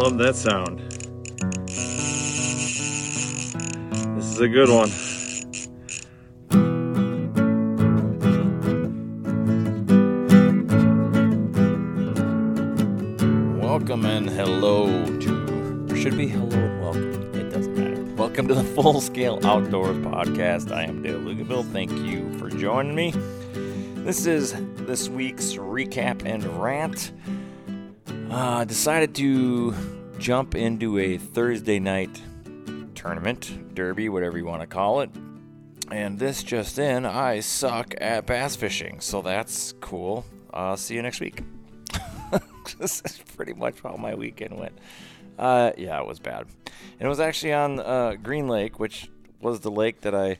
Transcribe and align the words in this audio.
Love 0.00 0.16
that 0.16 0.34
sound. 0.34 0.78
This 4.16 4.24
is 4.24 4.40
a 4.40 4.48
good 4.48 4.70
one. 4.70 4.88
Welcome 13.60 14.06
and 14.06 14.30
hello 14.30 14.86
to, 15.18 15.86
or 15.90 15.96
should 15.96 16.16
be 16.16 16.28
hello 16.28 16.48
and 16.48 16.80
welcome. 16.80 17.34
It 17.34 17.50
doesn't 17.50 17.74
matter. 17.76 18.02
Welcome 18.14 18.48
to 18.48 18.54
the 18.54 18.64
Full 18.64 19.02
Scale 19.02 19.38
Outdoors 19.44 19.98
Podcast. 19.98 20.72
I 20.74 20.84
am 20.84 21.02
Dale 21.02 21.18
Lugaville. 21.18 21.70
Thank 21.72 21.92
you 21.92 22.32
for 22.38 22.48
joining 22.48 22.94
me. 22.94 23.12
This 23.96 24.24
is 24.24 24.54
this 24.76 25.10
week's 25.10 25.56
recap 25.56 26.24
and 26.24 26.42
rant. 26.58 27.12
Uh, 28.30 28.64
decided 28.64 29.12
to 29.12 29.74
jump 30.18 30.54
into 30.54 31.00
a 31.00 31.18
Thursday 31.18 31.80
night 31.80 32.22
tournament, 32.94 33.74
derby, 33.74 34.08
whatever 34.08 34.38
you 34.38 34.44
want 34.46 34.60
to 34.60 34.68
call 34.68 35.00
it. 35.00 35.10
And 35.90 36.16
this 36.16 36.44
just 36.44 36.78
in, 36.78 37.04
I 37.06 37.40
suck 37.40 37.92
at 38.00 38.26
bass 38.26 38.54
fishing, 38.54 39.00
so 39.00 39.20
that's 39.20 39.74
cool. 39.80 40.24
Uh, 40.54 40.76
see 40.76 40.94
you 40.94 41.02
next 41.02 41.18
week. 41.18 41.42
this 42.78 43.02
is 43.04 43.20
pretty 43.34 43.52
much 43.52 43.80
how 43.82 43.96
my 43.96 44.14
weekend 44.14 44.56
went. 44.56 44.78
Uh, 45.36 45.72
yeah, 45.76 46.00
it 46.00 46.06
was 46.06 46.20
bad. 46.20 46.46
And 47.00 47.06
it 47.06 47.08
was 47.08 47.18
actually 47.18 47.52
on 47.52 47.80
uh, 47.80 48.14
Green 48.14 48.46
Lake, 48.46 48.78
which 48.78 49.10
was 49.40 49.58
the 49.58 49.72
lake 49.72 50.02
that 50.02 50.14
I 50.14 50.38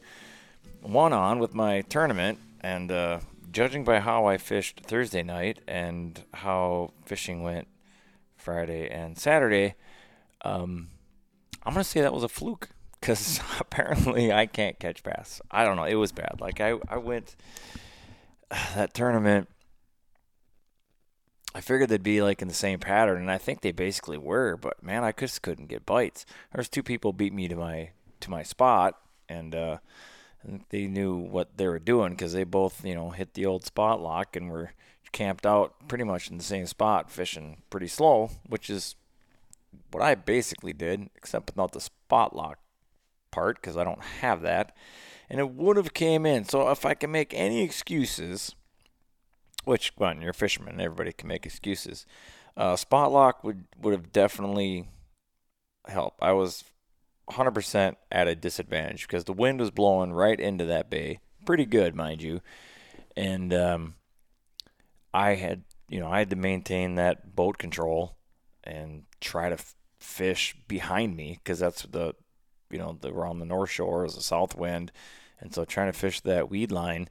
won 0.80 1.12
on 1.12 1.40
with 1.40 1.54
my 1.54 1.80
tournament. 1.80 2.38
And 2.60 2.92
uh, 2.92 3.18
judging 3.50 3.82
by 3.82 3.98
how 3.98 4.26
I 4.26 4.38
fished 4.38 4.82
Thursday 4.84 5.24
night 5.24 5.58
and 5.66 6.22
how 6.32 6.92
fishing 7.04 7.42
went 7.42 7.66
Friday 8.40 8.88
and 8.88 9.18
Saturday, 9.18 9.74
um, 10.42 10.88
I'm 11.64 11.74
gonna 11.74 11.84
say 11.84 12.00
that 12.00 12.14
was 12.14 12.24
a 12.24 12.28
fluke 12.28 12.70
because 13.00 13.40
apparently 13.60 14.32
I 14.32 14.46
can't 14.46 14.78
catch 14.78 15.02
bass. 15.02 15.40
I 15.50 15.64
don't 15.64 15.76
know. 15.76 15.84
It 15.84 15.94
was 15.94 16.12
bad. 16.12 16.36
Like 16.40 16.60
I, 16.60 16.74
I 16.88 16.96
went 16.96 17.36
that 18.74 18.94
tournament. 18.94 19.48
I 21.52 21.60
figured 21.60 21.88
they'd 21.88 22.02
be 22.02 22.22
like 22.22 22.42
in 22.42 22.48
the 22.48 22.54
same 22.54 22.78
pattern, 22.78 23.18
and 23.18 23.30
I 23.30 23.38
think 23.38 23.60
they 23.60 23.72
basically 23.72 24.18
were. 24.18 24.56
But 24.56 24.82
man, 24.82 25.02
I 25.02 25.12
just 25.12 25.42
couldn't 25.42 25.68
get 25.68 25.84
bites. 25.84 26.24
There's 26.54 26.68
two 26.68 26.82
people 26.82 27.12
beat 27.12 27.32
me 27.32 27.48
to 27.48 27.56
my 27.56 27.90
to 28.20 28.30
my 28.30 28.42
spot, 28.42 28.96
and 29.28 29.54
uh, 29.54 29.78
they 30.70 30.86
knew 30.86 31.16
what 31.16 31.56
they 31.56 31.66
were 31.66 31.78
doing 31.78 32.10
because 32.10 32.32
they 32.32 32.44
both, 32.44 32.84
you 32.84 32.94
know, 32.94 33.10
hit 33.10 33.34
the 33.34 33.46
old 33.46 33.64
spot 33.64 34.00
lock 34.00 34.36
and 34.36 34.50
were 34.50 34.72
camped 35.12 35.46
out 35.46 35.88
pretty 35.88 36.04
much 36.04 36.30
in 36.30 36.38
the 36.38 36.44
same 36.44 36.66
spot, 36.66 37.10
fishing 37.10 37.62
pretty 37.70 37.88
slow, 37.88 38.30
which 38.46 38.70
is 38.70 38.94
what 39.90 40.02
I 40.02 40.14
basically 40.14 40.72
did, 40.72 41.10
except 41.16 41.50
without 41.50 41.72
the 41.72 41.80
spot 41.80 42.34
lock 42.34 42.58
part 43.30 43.60
because 43.60 43.76
I 43.76 43.84
don't 43.84 44.02
have 44.20 44.42
that. 44.42 44.74
And 45.28 45.38
it 45.38 45.50
would 45.50 45.76
have 45.76 45.94
came 45.94 46.26
in. 46.26 46.44
So 46.44 46.70
if 46.70 46.84
I 46.84 46.94
can 46.94 47.10
make 47.10 47.32
any 47.34 47.62
excuses, 47.62 48.54
which 49.64 49.92
when 49.96 50.20
you're 50.20 50.30
a 50.30 50.34
fisherman, 50.34 50.80
everybody 50.80 51.12
can 51.12 51.28
make 51.28 51.46
excuses. 51.46 52.06
Uh, 52.56 52.76
spot 52.76 53.12
lock 53.12 53.44
would 53.44 53.64
would 53.80 53.92
have 53.92 54.12
definitely 54.12 54.88
helped. 55.86 56.18
I 56.20 56.32
was 56.32 56.64
100% 57.30 57.96
at 58.10 58.28
a 58.28 58.34
disadvantage 58.34 59.06
because 59.06 59.24
the 59.24 59.32
wind 59.32 59.60
was 59.60 59.70
blowing 59.70 60.12
right 60.12 60.38
into 60.38 60.64
that 60.66 60.90
bay, 60.90 61.20
pretty 61.46 61.64
good, 61.64 61.94
mind 61.94 62.22
you, 62.22 62.40
and 63.16 63.54
um, 63.54 63.94
I 65.12 65.34
had 65.34 65.62
you 65.88 66.00
know 66.00 66.10
I 66.10 66.18
had 66.20 66.30
to 66.30 66.36
maintain 66.36 66.94
that 66.94 67.34
boat 67.34 67.58
control 67.58 68.16
and 68.64 69.04
try 69.20 69.48
to 69.48 69.54
f- 69.54 69.74
fish 69.98 70.56
behind 70.68 71.16
me 71.16 71.40
because 71.42 71.58
that's 71.58 71.82
the 71.82 72.14
you 72.70 72.78
know 72.78 72.96
the 73.00 73.12
we're 73.12 73.26
on 73.26 73.38
the 73.38 73.46
north 73.46 73.70
shore 73.70 74.04
is 74.04 74.16
a 74.16 74.22
south 74.22 74.56
wind, 74.56 74.92
and 75.40 75.54
so 75.54 75.64
trying 75.64 75.92
to 75.92 75.98
fish 75.98 76.20
that 76.20 76.50
weed 76.50 76.70
line 76.70 77.08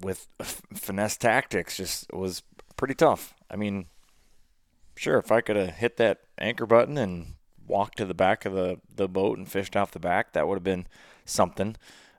with 0.00 0.28
f- 0.40 0.62
finesse 0.74 1.16
tactics 1.16 1.76
just 1.76 2.12
was 2.12 2.42
pretty 2.76 2.94
tough. 2.94 3.34
I 3.50 3.56
mean, 3.56 3.86
sure, 4.96 5.18
if 5.18 5.32
I 5.32 5.40
could 5.40 5.56
have 5.56 5.76
hit 5.76 5.96
that 5.96 6.20
anchor 6.38 6.66
button 6.66 6.98
and 6.98 7.34
walked 7.66 7.98
to 7.98 8.04
the 8.04 8.14
back 8.14 8.44
of 8.44 8.52
the, 8.52 8.80
the 8.94 9.08
boat 9.08 9.38
and 9.38 9.48
fished 9.48 9.76
off 9.76 9.92
the 9.92 10.00
back, 10.00 10.32
that 10.32 10.46
would 10.46 10.56
have 10.56 10.64
been 10.64 10.86
something. 11.24 11.76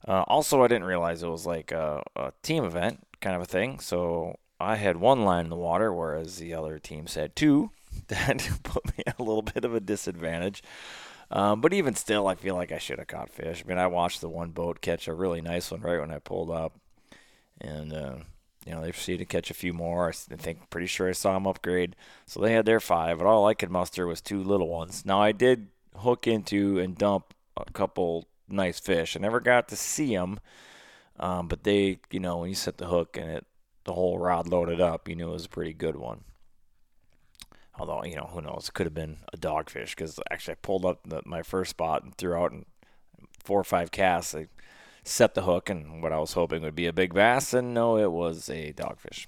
Uh, 0.07 0.24
also, 0.28 0.63
I 0.63 0.68
didn't 0.68 0.86
realize 0.86 1.24
it 1.24 1.28
was 1.28 1.45
like 1.45 1.72
a, 1.72 2.04
a, 2.16 2.33
team 2.42 2.66
event 2.66 3.06
kind 3.24 3.36
of 3.36 3.42
a 3.42 3.46
thing. 3.46 3.80
So 3.80 4.38
I 4.60 4.75
had 4.75 4.98
one 4.98 5.24
line 5.24 5.46
in 5.46 5.50
the 5.50 5.56
water, 5.56 5.94
whereas 5.94 6.38
the 6.38 6.54
other 6.54 6.78
team 6.78 7.08
said 7.08 7.36
two. 7.36 7.72
That 8.08 8.50
put 8.64 8.86
me 8.98 9.04
at 9.06 9.20
a 9.20 9.24
little 9.24 9.44
bit 9.44 9.64
of 9.64 9.75
a 9.75 9.80
disadvantage. 9.80 10.64
Um, 11.30 11.62
but 11.62 11.74
even 11.74 11.94
still, 11.94 12.28
I 12.28 12.34
feel 12.34 12.56
like 12.56 12.72
I 12.72 12.80
should 12.80 12.98
have 12.98 13.08
caught 13.08 13.30
fish. 13.30 13.64
I 13.64 13.70
mean, 13.70 13.78
I 13.78 13.86
watched 13.86 14.20
the 14.20 14.30
one 14.30 14.50
boat 14.50 14.81
catch 14.81 15.08
a 15.08 15.14
really 15.14 15.42
nice 15.42 15.70
one 15.70 15.81
right 15.81 16.00
when 16.00 16.12
I 16.12 16.18
pulled 16.18 16.50
up, 16.50 16.74
and 17.62 17.94
uh, 17.94 18.16
you 18.66 18.74
know 18.74 18.81
they 18.81 18.92
proceeded 18.92 19.20
to 19.20 19.26
catch 19.26 19.52
a 19.52 19.56
few 19.56 19.74
more. 19.74 20.10
I 20.10 20.36
think 20.36 20.72
pretty 20.72 20.88
sure 20.88 21.08
I 21.08 21.14
saw 21.14 21.34
them 21.34 21.46
upgrade. 21.46 21.96
So 22.26 22.40
they 22.42 22.54
had 22.54 22.66
their 22.66 22.80
five, 22.80 23.19
but 23.19 23.28
all 23.28 23.46
I 23.46 23.54
could 23.54 23.69
muster 23.69 24.08
was 24.08 24.22
two 24.22 24.44
little 24.44 24.69
ones. 24.69 25.06
Now 25.06 25.22
I 25.22 25.31
did 25.31 25.68
hook 25.98 26.26
into 26.26 26.80
and 26.80 26.98
dump 26.98 27.34
a 27.56 27.72
couple 27.72 28.28
nice 28.48 28.80
fish. 28.80 29.16
I 29.16 29.19
never 29.19 29.40
got 29.40 29.68
to 29.69 29.76
see 29.76 30.16
them, 30.16 30.40
um, 31.19 31.48
but 31.48 31.63
they, 31.63 32.00
you 32.12 32.19
know, 32.19 32.38
when 32.38 32.50
you 32.50 32.56
set 32.56 32.77
the 32.77 32.88
hook 32.88 33.18
and 33.18 33.30
it, 33.30 33.45
the 33.83 33.94
whole 33.94 34.18
rod 34.18 34.48
loaded 34.48 34.81
up, 34.81 35.07
you 35.07 35.15
knew 35.15 35.30
it 35.30 35.33
was 35.33 35.45
a 35.45 35.50
pretty 35.50 35.74
good 35.74 35.95
one. 35.95 36.24
Although 37.77 38.04
you 38.04 38.15
know 38.15 38.30
who 38.31 38.42
knows, 38.42 38.68
it 38.68 38.74
could 38.74 38.86
have 38.86 38.94
been 38.94 39.18
a 39.33 39.38
dogfish 39.38 39.89
because 39.92 40.19
actually 40.31 40.54
I 40.54 40.57
pulled 40.62 40.86
up 40.86 41.07
the, 41.07 41.21
my 41.25 41.42
first 41.42 41.71
spot 41.71 42.04
and 42.04 42.15
threw 42.15 42.36
out 42.36 42.51
in 42.51 42.65
four 43.44 43.60
or 43.60 43.63
five 43.63 43.92
casts. 43.92 44.36
I 44.36 44.48
set 45.04 45.33
the 45.33 45.42
hook 45.42 45.69
and 45.69 46.01
what 46.01 46.13
I 46.13 46.19
was 46.19 46.33
hoping 46.33 46.62
would 46.62 46.75
be 46.75 46.86
a 46.86 46.94
big 46.94 47.13
bass, 47.13 47.54
and 47.54 47.74
no, 47.74 47.98
it 47.98 48.12
was 48.12 48.50
a 48.50 48.74
dogfish. 48.74 49.25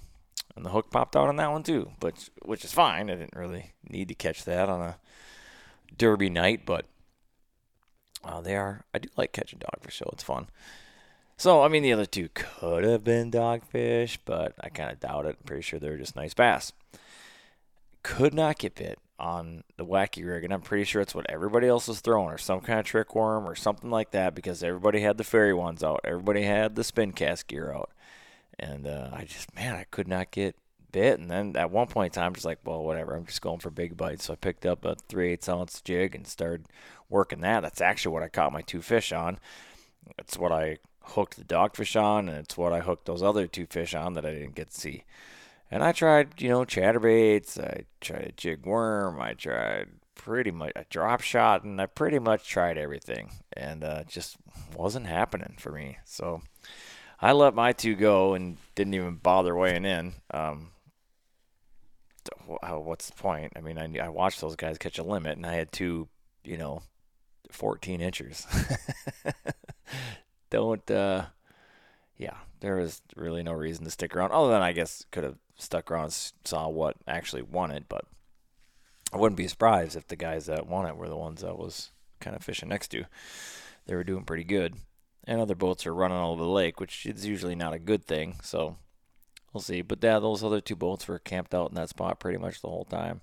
And 0.55 0.63
the 0.63 0.69
hook 0.69 0.89
popped 0.89 1.15
out 1.15 1.27
on 1.27 1.35
that 1.37 1.51
one 1.51 1.63
too, 1.63 1.91
but 1.99 2.29
which 2.43 2.63
is 2.63 2.71
fine. 2.71 3.09
I 3.09 3.15
didn't 3.15 3.35
really 3.35 3.73
need 3.89 4.07
to 4.07 4.15
catch 4.15 4.45
that 4.45 4.69
on 4.69 4.81
a 4.81 4.97
derby 5.97 6.29
night, 6.29 6.65
but 6.65 6.85
uh, 8.23 8.41
they 8.41 8.55
are. 8.55 8.85
I 8.93 8.99
do 8.99 9.09
like 9.17 9.33
catching 9.33 9.59
dogfish, 9.59 9.93
so 9.93 10.09
it's 10.13 10.23
fun. 10.23 10.47
So 11.37 11.63
I 11.63 11.67
mean, 11.67 11.83
the 11.83 11.93
other 11.93 12.05
two 12.05 12.29
could 12.33 12.83
have 12.83 13.03
been 13.03 13.31
dogfish, 13.31 14.17
but 14.25 14.53
I 14.59 14.69
kind 14.69 14.91
of 14.91 14.99
doubt 14.99 15.25
it. 15.25 15.37
I'm 15.39 15.45
pretty 15.45 15.61
sure 15.61 15.79
they're 15.79 15.97
just 15.97 16.15
nice 16.15 16.33
bass. 16.33 16.71
Could 18.03 18.33
not 18.33 18.59
get 18.59 18.75
bit 18.75 18.99
on 19.17 19.63
the 19.77 19.85
wacky 19.85 20.25
rig, 20.25 20.43
and 20.43 20.53
I'm 20.53 20.61
pretty 20.61 20.83
sure 20.83 21.01
it's 21.01 21.15
what 21.15 21.29
everybody 21.29 21.67
else 21.67 21.87
was 21.87 22.01
throwing, 22.01 22.29
or 22.29 22.37
some 22.37 22.61
kind 22.61 22.79
of 22.79 22.85
trick 22.85 23.15
worm, 23.15 23.47
or 23.47 23.55
something 23.55 23.89
like 23.89 24.11
that, 24.11 24.35
because 24.35 24.63
everybody 24.63 24.99
had 25.01 25.17
the 25.17 25.23
fairy 25.23 25.53
ones 25.53 25.83
out, 25.83 26.01
everybody 26.03 26.43
had 26.43 26.75
the 26.75 26.83
spin 26.83 27.13
cast 27.13 27.47
gear 27.47 27.73
out, 27.73 27.89
and 28.59 28.87
uh, 28.87 29.09
I 29.11 29.23
just, 29.23 29.55
man, 29.55 29.75
I 29.75 29.85
could 29.85 30.07
not 30.07 30.31
get 30.31 30.55
bit. 30.95 31.19
And 31.19 31.29
then 31.29 31.57
at 31.57 31.71
one 31.71 31.87
point 31.87 32.15
in 32.15 32.21
time, 32.21 32.27
I'm 32.27 32.33
just 32.33 32.45
like, 32.45 32.59
well, 32.63 32.81
whatever, 32.81 33.15
I'm 33.15 33.25
just 33.25 33.41
going 33.41 33.59
for 33.59 33.69
big 33.69 33.97
bites. 33.97 34.25
So 34.25 34.33
I 34.33 34.37
picked 34.37 34.65
up 34.65 34.85
a 34.85 34.95
3 35.09 35.33
8 35.33 35.49
ounce 35.49 35.81
jig 35.81 36.15
and 36.15 36.25
started 36.25 36.67
working 37.09 37.41
that. 37.41 37.63
That's 37.63 37.81
actually 37.81 38.13
what 38.13 38.23
I 38.23 38.29
caught 38.29 38.53
my 38.53 38.61
two 38.61 38.81
fish 38.81 39.11
on. 39.11 39.37
That's 40.15 40.37
what 40.37 40.53
I 40.53 40.77
hooked 41.09 41.37
the 41.37 41.43
dogfish 41.43 41.99
on, 42.01 42.29
and 42.29 42.37
it's 42.39 42.57
what 42.57 42.73
I 42.73 42.79
hooked 42.79 43.05
those 43.05 43.23
other 43.23 43.47
two 43.47 43.65
fish 43.65 43.93
on 43.93 44.13
that 44.13 44.25
I 44.25 44.31
didn't 44.31 44.55
get 44.55 44.71
to 44.71 44.79
see. 44.79 45.03
And 45.71 45.83
I 45.83 45.91
tried, 45.91 46.41
you 46.41 46.49
know, 46.49 46.63
chatterbaits. 46.65 47.59
I 47.59 47.85
tried 48.01 48.21
a 48.21 48.31
jig 48.31 48.65
worm. 48.65 49.19
I 49.19 49.33
tried 49.33 49.89
pretty 50.15 50.51
much 50.51 50.71
a 50.75 50.85
drop 50.89 51.21
shot, 51.21 51.63
and 51.63 51.81
I 51.81 51.85
pretty 51.85 52.19
much 52.19 52.47
tried 52.47 52.77
everything, 52.77 53.31
and 53.53 53.83
uh, 53.83 54.03
just 54.03 54.37
wasn't 54.75 55.07
happening 55.07 55.55
for 55.59 55.71
me. 55.71 55.97
So 56.05 56.41
I 57.21 57.31
let 57.31 57.53
my 57.53 57.71
two 57.71 57.95
go 57.95 58.33
and 58.33 58.57
didn't 58.75 58.93
even 58.93 59.15
bother 59.15 59.55
weighing 59.55 59.85
in. 59.85 60.13
Um, 60.31 60.71
what's 62.47 63.09
the 63.09 63.15
point? 63.15 63.53
I 63.55 63.61
mean, 63.61 63.77
I, 63.77 64.05
I 64.05 64.09
watched 64.09 64.41
those 64.41 64.55
guys 64.55 64.77
catch 64.77 64.97
a 64.97 65.03
limit, 65.03 65.37
and 65.37 65.45
I 65.45 65.53
had 65.53 65.71
two, 65.71 66.07
you 66.43 66.57
know, 66.57 66.81
14 67.51 68.01
inches. 68.01 68.47
Don't, 70.55 70.89
uh, 70.89 71.25
yeah, 72.17 72.37
there 72.61 72.77
was 72.77 73.01
really 73.17 73.43
no 73.43 73.51
reason 73.51 73.83
to 73.83 73.91
stick 73.91 74.15
around. 74.15 74.31
Other 74.31 74.53
than 74.53 74.61
I 74.61 74.71
guess 74.71 75.05
could 75.11 75.25
have 75.25 75.35
stuck 75.57 75.91
around, 75.91 76.15
saw 76.45 76.69
what 76.69 76.95
actually 77.05 77.41
won 77.41 77.71
it, 77.71 77.89
but 77.89 78.05
I 79.11 79.17
wouldn't 79.17 79.35
be 79.35 79.49
surprised 79.49 79.97
if 79.97 80.07
the 80.07 80.15
guys 80.15 80.45
that 80.45 80.65
won 80.65 80.85
it 80.85 80.95
were 80.95 81.09
the 81.09 81.17
ones 81.17 81.41
that 81.41 81.59
was 81.59 81.91
kind 82.21 82.37
of 82.37 82.41
fishing 82.41 82.69
next 82.69 82.87
to. 82.91 83.03
They 83.85 83.95
were 83.95 84.05
doing 84.05 84.23
pretty 84.23 84.45
good, 84.45 84.75
and 85.25 85.41
other 85.41 85.55
boats 85.55 85.85
are 85.85 85.93
running 85.93 86.15
all 86.15 86.31
over 86.31 86.43
the 86.43 86.49
lake, 86.49 86.79
which 86.79 87.05
is 87.05 87.25
usually 87.25 87.55
not 87.55 87.73
a 87.73 87.77
good 87.77 88.05
thing. 88.05 88.37
So 88.41 88.77
we'll 89.51 89.59
see. 89.59 89.81
But 89.81 90.01
yeah, 90.01 90.19
those 90.19 90.41
other 90.41 90.61
two 90.61 90.77
boats 90.77 91.05
were 91.05 91.19
camped 91.19 91.53
out 91.53 91.71
in 91.71 91.75
that 91.75 91.89
spot 91.89 92.21
pretty 92.21 92.37
much 92.37 92.61
the 92.61 92.69
whole 92.69 92.85
time. 92.85 93.19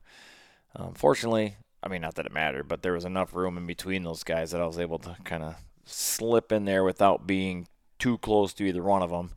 Um, 0.76 0.92
fortunately, 0.92 1.56
I 1.82 1.88
mean, 1.88 2.02
not 2.02 2.16
that 2.16 2.26
it 2.26 2.32
mattered, 2.32 2.68
but 2.68 2.82
there 2.82 2.92
was 2.92 3.06
enough 3.06 3.34
room 3.34 3.56
in 3.56 3.66
between 3.66 4.04
those 4.04 4.22
guys 4.22 4.50
that 4.50 4.60
I 4.60 4.66
was 4.66 4.78
able 4.78 4.98
to 4.98 5.16
kind 5.24 5.42
of 5.42 5.56
slip 5.84 6.52
in 6.52 6.64
there 6.64 6.84
without 6.84 7.26
being 7.26 7.66
too 7.98 8.18
close 8.18 8.52
to 8.54 8.64
either 8.64 8.82
one 8.82 9.02
of 9.02 9.10
them. 9.10 9.32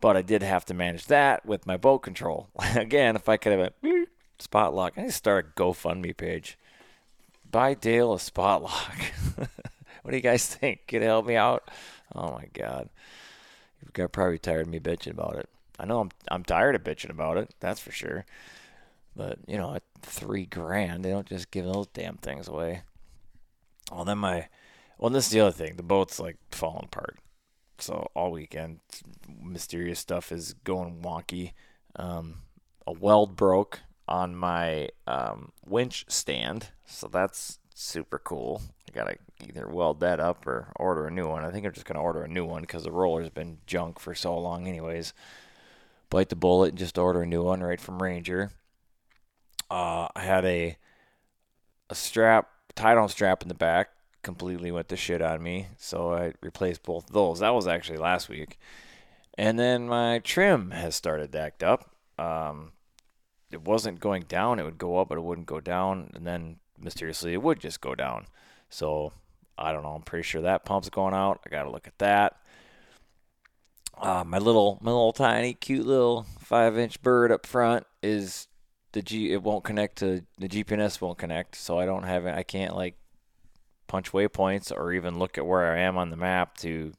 But 0.00 0.16
I 0.16 0.22
did 0.22 0.42
have 0.42 0.64
to 0.66 0.74
manage 0.74 1.06
that 1.06 1.46
with 1.46 1.66
my 1.66 1.76
boat 1.76 2.00
control. 2.00 2.48
Again, 2.74 3.14
if 3.14 3.28
I 3.28 3.36
could 3.36 3.52
have 3.52 3.72
a 3.84 4.06
spot 4.38 4.74
lock, 4.74 4.94
I 4.96 5.02
need 5.02 5.06
to 5.08 5.12
start 5.12 5.52
a 5.56 5.60
GoFundMe 5.60 6.16
page. 6.16 6.58
Buy 7.50 7.74
Dale 7.74 8.14
a 8.14 8.18
spot 8.18 8.62
lock. 8.62 8.96
what 10.02 10.10
do 10.10 10.16
you 10.16 10.22
guys 10.22 10.46
think? 10.46 10.86
Can 10.88 11.02
you 11.02 11.08
help 11.08 11.26
me 11.26 11.36
out? 11.36 11.70
Oh 12.14 12.32
my 12.32 12.46
God. 12.52 12.88
You've 13.80 13.92
got 13.92 14.12
probably 14.12 14.38
tired 14.38 14.62
of 14.62 14.72
me 14.72 14.80
bitching 14.80 15.12
about 15.12 15.36
it. 15.36 15.48
I 15.78 15.84
know 15.84 16.00
I'm 16.00 16.10
I'm 16.28 16.44
tired 16.44 16.74
of 16.74 16.84
bitching 16.84 17.10
about 17.10 17.36
it, 17.36 17.54
that's 17.60 17.80
for 17.80 17.92
sure. 17.92 18.24
But, 19.14 19.38
you 19.46 19.58
know, 19.58 19.74
at 19.74 19.82
three 20.00 20.46
grand, 20.46 21.04
they 21.04 21.10
don't 21.10 21.26
just 21.26 21.50
give 21.50 21.66
those 21.66 21.86
damn 21.88 22.16
things 22.16 22.48
away. 22.48 22.82
Well 23.90 24.04
then 24.04 24.18
my 24.18 24.48
well 25.02 25.10
this 25.10 25.26
is 25.26 25.32
the 25.32 25.40
other 25.40 25.50
thing. 25.50 25.74
The 25.74 25.82
boat's 25.82 26.20
like 26.20 26.36
falling 26.52 26.84
apart. 26.84 27.18
So 27.78 28.08
all 28.14 28.30
weekend, 28.30 28.78
mysterious 29.42 29.98
stuff 29.98 30.30
is 30.30 30.54
going 30.62 31.02
wonky. 31.02 31.54
Um, 31.96 32.42
a 32.86 32.92
weld 32.92 33.34
broke 33.34 33.80
on 34.06 34.36
my 34.36 34.90
um, 35.08 35.50
winch 35.66 36.04
stand, 36.06 36.68
so 36.86 37.08
that's 37.08 37.58
super 37.74 38.20
cool. 38.20 38.62
I 38.88 38.92
gotta 38.94 39.16
either 39.44 39.66
weld 39.66 39.98
that 40.00 40.20
up 40.20 40.46
or 40.46 40.68
order 40.76 41.08
a 41.08 41.10
new 41.10 41.26
one. 41.26 41.44
I 41.44 41.50
think 41.50 41.66
I'm 41.66 41.72
just 41.72 41.86
gonna 41.86 42.00
order 42.00 42.22
a 42.22 42.28
new 42.28 42.44
one 42.44 42.60
because 42.60 42.84
the 42.84 42.92
roller's 42.92 43.30
been 43.30 43.58
junk 43.66 43.98
for 43.98 44.14
so 44.14 44.38
long, 44.38 44.68
anyways. 44.68 45.12
Bite 46.10 46.28
the 46.28 46.36
bullet 46.36 46.68
and 46.68 46.78
just 46.78 46.96
order 46.96 47.22
a 47.22 47.26
new 47.26 47.42
one 47.42 47.60
right 47.60 47.80
from 47.80 48.00
Ranger. 48.00 48.52
Uh, 49.68 50.06
I 50.14 50.20
had 50.20 50.44
a 50.44 50.76
a 51.90 51.96
strap, 51.96 52.50
tie 52.76 52.94
down 52.94 53.08
strap 53.08 53.42
in 53.42 53.48
the 53.48 53.54
back 53.54 53.88
completely 54.22 54.70
went 54.70 54.88
to 54.88 54.96
shit 54.96 55.22
on 55.22 55.42
me. 55.42 55.68
So 55.78 56.12
I 56.12 56.32
replaced 56.40 56.82
both 56.82 57.06
those. 57.08 57.40
That 57.40 57.54
was 57.54 57.66
actually 57.66 57.98
last 57.98 58.28
week. 58.28 58.58
And 59.36 59.58
then 59.58 59.88
my 59.88 60.20
trim 60.20 60.70
has 60.70 60.94
started 60.94 61.32
to 61.32 61.38
act 61.38 61.62
up. 61.62 61.90
Um, 62.18 62.72
it 63.50 63.62
wasn't 63.62 64.00
going 64.00 64.24
down. 64.28 64.58
It 64.58 64.64
would 64.64 64.78
go 64.78 64.98
up, 64.98 65.08
but 65.08 65.18
it 65.18 65.24
wouldn't 65.24 65.46
go 65.46 65.60
down. 65.60 66.10
And 66.14 66.26
then 66.26 66.56
mysteriously, 66.78 67.32
it 67.32 67.42
would 67.42 67.60
just 67.60 67.80
go 67.80 67.94
down. 67.94 68.26
So 68.68 69.12
I 69.58 69.72
don't 69.72 69.82
know. 69.82 69.94
I'm 69.94 70.02
pretty 70.02 70.24
sure 70.24 70.42
that 70.42 70.64
pump's 70.64 70.90
going 70.90 71.14
out. 71.14 71.40
I 71.46 71.50
got 71.50 71.64
to 71.64 71.70
look 71.70 71.86
at 71.86 71.98
that. 71.98 72.36
Uh, 73.96 74.24
my 74.26 74.38
little, 74.38 74.78
my 74.82 74.90
little 74.90 75.12
tiny, 75.12 75.54
cute 75.54 75.86
little 75.86 76.26
five-inch 76.40 77.02
bird 77.02 77.30
up 77.30 77.46
front 77.46 77.86
is 78.02 78.48
the 78.92 79.02
G. 79.02 79.32
It 79.32 79.42
won't 79.42 79.64
connect 79.64 79.98
to 79.98 80.24
the 80.38 80.48
GPS. 80.48 81.00
Won't 81.00 81.18
connect, 81.18 81.56
so 81.56 81.78
I 81.78 81.86
don't 81.86 82.02
have 82.04 82.26
it. 82.26 82.34
I 82.34 82.42
can't 82.42 82.74
like 82.74 82.96
punch 83.92 84.12
waypoints 84.12 84.72
or 84.74 84.90
even 84.94 85.18
look 85.18 85.36
at 85.36 85.44
where 85.44 85.70
I 85.70 85.80
am 85.80 85.98
on 85.98 86.08
the 86.08 86.16
map 86.16 86.56
to, 86.58 86.94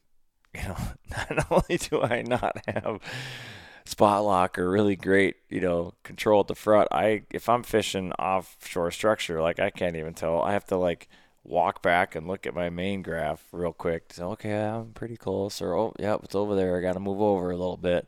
you 0.54 0.62
know, 0.62 0.76
not 1.10 1.50
only 1.50 1.76
do 1.76 2.00
I 2.00 2.22
not 2.22 2.56
have 2.68 3.00
spot 3.84 4.24
lock 4.24 4.60
or 4.60 4.70
really 4.70 4.94
great, 4.94 5.34
you 5.50 5.60
know, 5.60 5.94
control 6.04 6.42
at 6.42 6.46
the 6.46 6.54
front, 6.54 6.86
I 6.92 7.22
if 7.32 7.48
I'm 7.48 7.64
fishing 7.64 8.12
offshore 8.12 8.92
structure, 8.92 9.42
like 9.42 9.58
I 9.58 9.70
can't 9.70 9.96
even 9.96 10.14
tell. 10.14 10.40
I 10.40 10.52
have 10.52 10.66
to 10.66 10.76
like 10.76 11.08
walk 11.42 11.82
back 11.82 12.14
and 12.14 12.28
look 12.28 12.46
at 12.46 12.54
my 12.54 12.70
main 12.70 13.02
graph 13.02 13.44
real 13.50 13.72
quick. 13.72 14.12
So 14.12 14.30
okay, 14.30 14.54
I'm 14.54 14.92
pretty 14.92 15.16
close, 15.16 15.60
or 15.60 15.76
oh, 15.76 15.94
yep, 15.98 16.20
it's 16.22 16.36
over 16.36 16.54
there. 16.54 16.78
I 16.78 16.80
got 16.80 16.92
to 16.92 17.00
move 17.00 17.20
over 17.20 17.50
a 17.50 17.56
little 17.56 17.76
bit. 17.76 18.06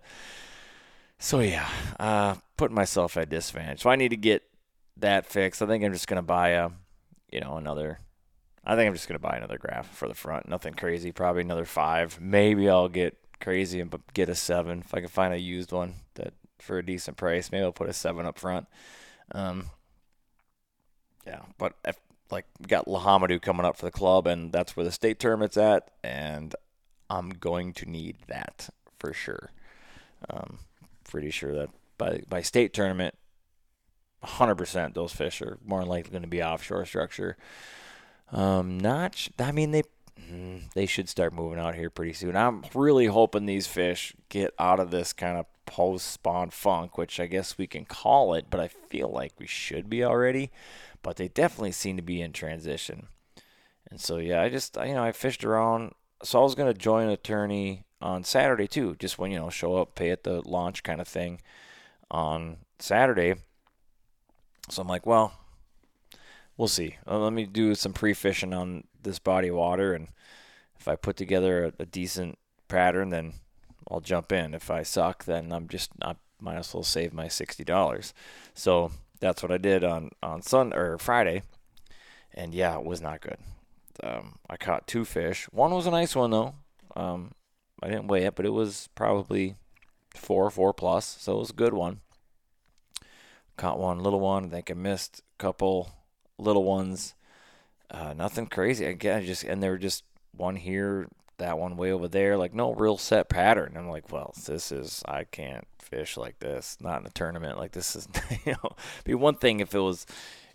So 1.19 1.41
yeah, 1.41 1.69
uh, 1.99 2.37
putting 2.57 2.77
myself 2.77 3.17
at 3.17 3.31
disadvantage. 3.31 3.83
So 3.83 3.91
I 3.91 3.97
need 3.97 4.11
to 4.11 4.17
get 4.17 4.45
that 4.99 5.27
fixed. 5.27 5.61
I 5.61 5.67
think 5.67 5.83
I'm 5.83 5.93
just 5.93 6.07
gonna 6.07 6.23
buy 6.23 6.51
a, 6.51 6.71
you 7.33 7.41
know, 7.41 7.57
another 7.57 7.99
I 8.67 8.75
think 8.75 8.89
I'm 8.89 8.95
just 8.95 9.09
gonna 9.09 9.19
buy 9.19 9.37
another 9.37 9.59
graph 9.59 9.95
for 9.95 10.09
the 10.09 10.15
front. 10.15 10.49
Nothing 10.49 10.75
crazy. 10.75 11.13
Probably 11.13 11.43
another 11.43 11.65
five. 11.65 12.21
Maybe 12.21 12.69
I'll 12.69 12.89
get 12.89 13.17
crazy 13.41 13.81
and 13.81 13.95
get 14.13 14.29
a 14.29 14.35
seven 14.35 14.81
if 14.85 14.95
I 14.95 15.01
can 15.01 15.09
find 15.09 15.33
a 15.33 15.39
used 15.39 15.73
one 15.73 15.95
that 16.15 16.35
for 16.59 16.79
a 16.79 16.85
decent 16.85 17.17
price. 17.17 17.53
Maybe 17.53 17.65
I'll 17.65 17.73
put 17.73 17.89
a 17.89 17.93
seven 17.93 18.27
up 18.27 18.39
front. 18.39 18.67
Um, 19.33 19.71
yeah, 21.27 21.43
but 21.59 21.75
if, 21.85 21.97
like 22.31 22.47
we 22.61 22.67
got 22.67 22.87
Lahamadu 22.87 23.41
coming 23.41 23.67
up 23.67 23.77
for 23.77 23.87
the 23.87 23.93
club, 23.93 24.27
and 24.27 24.53
that's 24.53 24.77
where 24.77 24.85
the 24.85 24.93
state 24.93 25.19
tournament's 25.19 25.57
at, 25.57 25.91
and 26.03 26.55
I'm 27.11 27.31
going 27.31 27.73
to 27.75 27.91
need 27.91 28.17
that 28.29 28.69
for 28.99 29.13
sure. 29.13 29.51
Um, 30.31 30.59
pretty 31.05 31.31
sure 31.31 31.55
that 31.55 31.71
by 31.99 32.23
by 32.29 32.43
state 32.43 32.73
tournament, 32.73 33.15
100% 34.25 34.95
those 34.95 35.13
fish 35.13 35.41
are 35.43 35.59
more 35.65 35.85
likely 35.85 36.11
going 36.11 36.23
to 36.23 36.29
be 36.29 36.43
offshore 36.43 36.85
structure. 36.85 37.37
Um, 38.33 38.79
not. 38.79 39.29
I 39.39 39.53
mean, 39.53 39.71
they 39.71 39.83
mm, 40.21 40.73
they 40.75 40.87
should 40.87 41.09
start 41.09 41.33
moving 41.33 41.59
out 41.59 41.75
here 41.75 41.91
pretty 41.91 42.13
soon. 42.13 42.37
I'm 42.37 42.65
really 42.75 43.07
hoping 43.07 43.47
these 43.47 43.67
fish 43.67 44.15
get 44.29 44.55
out 44.59 44.81
of 44.81 44.91
this 44.91 45.13
kind 45.13 45.39
of 45.39 45.47
post 45.67 46.11
spawn 46.11 46.51
funk, 46.51 46.97
which 46.97 47.21
I 47.21 47.27
guess 47.27 47.59
we 47.59 47.67
can 47.67 47.85
call 47.85 48.35
it, 48.35 48.47
but 48.51 48.61
I 48.61 48.69
feel 48.69 49.09
like 49.09 49.33
we 49.39 49.47
should 49.47 49.89
be 49.89 50.05
already. 50.05 50.51
But 51.03 51.17
they 51.17 51.29
definitely 51.29 51.73
seem 51.73 51.97
to 51.97 52.03
be 52.03 52.21
in 52.21 52.33
transition. 52.33 53.09
And 53.91 54.01
so 54.01 54.17
yeah, 54.17 54.43
I 54.43 54.49
just 54.49 54.77
you 54.77 54.95
know 54.95 55.05
I 55.05 55.13
fished 55.13 55.45
around. 55.45 55.93
So 56.23 56.41
I 56.41 56.43
was 56.43 56.55
gonna 56.55 56.75
join 56.75 57.09
a 57.09 57.17
tourney 57.17 57.85
on 58.01 58.25
Saturday 58.25 58.67
too, 58.67 58.97
just 58.99 59.19
when 59.19 59.31
you 59.31 59.39
know 59.39 59.51
show 59.51 59.77
up, 59.77 59.95
pay 59.95 60.11
at 60.11 60.25
the 60.25 60.43
launch 60.49 60.83
kind 60.83 61.01
of 61.01 61.09
thing 61.09 61.41
on 62.11 62.59
Saturday. 62.79 63.35
So 64.69 64.83
I'm 64.83 64.89
like, 64.89 65.07
well, 65.07 65.33
we'll 66.57 66.69
see. 66.69 66.97
Uh, 67.07 67.19
let 67.19 67.33
me 67.33 67.47
do 67.47 67.75
some 67.75 67.93
pre 67.93 68.15
fishing 68.15 68.55
on 68.55 68.85
this 69.03 69.19
body 69.19 69.49
of 69.49 69.57
water, 69.57 69.95
and 69.95 70.09
if 70.79 70.89
I 70.89 70.97
put 70.97 71.17
together 71.17 71.67
a, 71.67 71.73
a, 71.83 71.87
decent 71.87 72.39
pattern, 72.69 73.11
then 73.11 73.35
I'll 73.91 74.01
jump 74.01 74.33
in. 74.33 74.55
If 74.55 74.71
I 74.71 74.83
suck, 74.83 75.25
then 75.25 75.53
I'm 75.53 75.69
just 75.69 75.91
I 76.03 76.17
might 76.41 76.57
as 76.57 76.75
well 76.75 76.83
save 76.83 77.13
my 77.13 77.29
sixty 77.29 77.65
dollars. 77.65 78.15
So 78.55 78.93
that's 79.21 79.43
what 79.43 79.53
I 79.53 79.59
did 79.59 79.85
on 79.85 80.11
on 80.23 80.43
Sun 80.43 80.73
or 80.73 80.99
Friday, 80.99 81.43
and 82.35 82.55
yeah, 82.55 82.79
it 82.79 82.85
was 82.85 83.01
not 83.01 83.21
good. 83.21 83.39
Um, 84.03 84.37
I 84.49 84.57
caught 84.57 84.87
two 84.87 85.05
fish. 85.05 85.45
One 85.53 85.73
was 85.73 85.87
a 85.87 85.91
nice 85.91 86.15
one 86.15 86.31
though. 86.31 86.55
Um, 86.95 87.33
I 87.83 87.89
didn't 87.89 88.09
weigh 88.09 88.25
it, 88.25 88.35
but 88.35 88.47
it 88.47 88.53
was 88.53 88.89
probably 88.95 89.57
four, 90.15 90.51
four 90.51 90.73
plus, 90.73 91.17
so 91.21 91.37
it 91.37 91.41
was 91.41 91.51
a 91.51 91.55
good 91.55 91.75
one. 91.75 92.01
Caught 93.57 93.79
one 93.79 94.01
little 94.01 94.21
one. 94.21 94.47
I 94.47 94.49
think 94.49 94.71
I 94.71 94.75
missed 94.75 95.21
a 95.21 95.43
couple 95.43 95.91
little 96.39 96.65
ones. 96.65 97.15
Uh, 97.91 98.13
nothing 98.15 98.47
crazy. 98.47 98.85
Again, 98.85 99.25
just 99.25 99.45
and 99.45 99.63
they 99.63 99.69
were 99.69 99.79
just 99.79 100.05
one 100.37 100.57
here, 100.57 101.09
that 101.39 101.59
one 101.59 101.77
way 101.77 101.93
over 101.93 102.09
there. 102.09 102.37
Like 102.37 102.55
no 102.55 102.75
real 102.75 102.99
set 102.99 103.29
pattern. 103.29 103.75
I'm 103.77 103.89
like, 103.89 104.13
well, 104.13 104.35
this 104.47 104.73
is 104.73 105.03
I 105.07 105.25
can't 105.25 105.67
fish 105.79 106.17
like 106.17 106.39
this. 106.41 106.77
Not 106.81 107.01
in 107.01 107.07
a 107.07 107.11
tournament. 107.11 107.59
Like 107.59 107.73
this 107.73 107.97
is 107.97 108.09
you 108.45 108.53
know, 108.53 108.77
be 109.05 109.15
one 109.15 109.37
thing 109.37 109.61
if 109.61 109.75
it 109.75 109.79
was, 109.79 110.07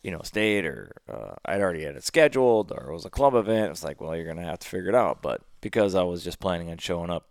you 0.03 0.11
know, 0.11 0.21
state 0.23 0.65
or 0.65 0.91
uh, 1.09 1.35
I'd 1.45 1.61
already 1.61 1.83
had 1.83 1.95
it 1.95 2.03
scheduled 2.03 2.71
or 2.71 2.89
it 2.89 2.93
was 2.93 3.05
a 3.05 3.09
club 3.09 3.35
event. 3.35 3.71
It's 3.71 3.83
like, 3.83 4.01
well, 4.01 4.15
you're 4.15 4.27
gonna 4.27 4.43
have 4.43 4.59
to 4.59 4.67
figure 4.67 4.89
it 4.89 4.95
out. 4.95 5.21
But 5.21 5.41
because 5.61 5.95
I 5.95 6.03
was 6.03 6.23
just 6.23 6.39
planning 6.39 6.69
on 6.69 6.77
showing 6.77 7.09
up 7.09 7.27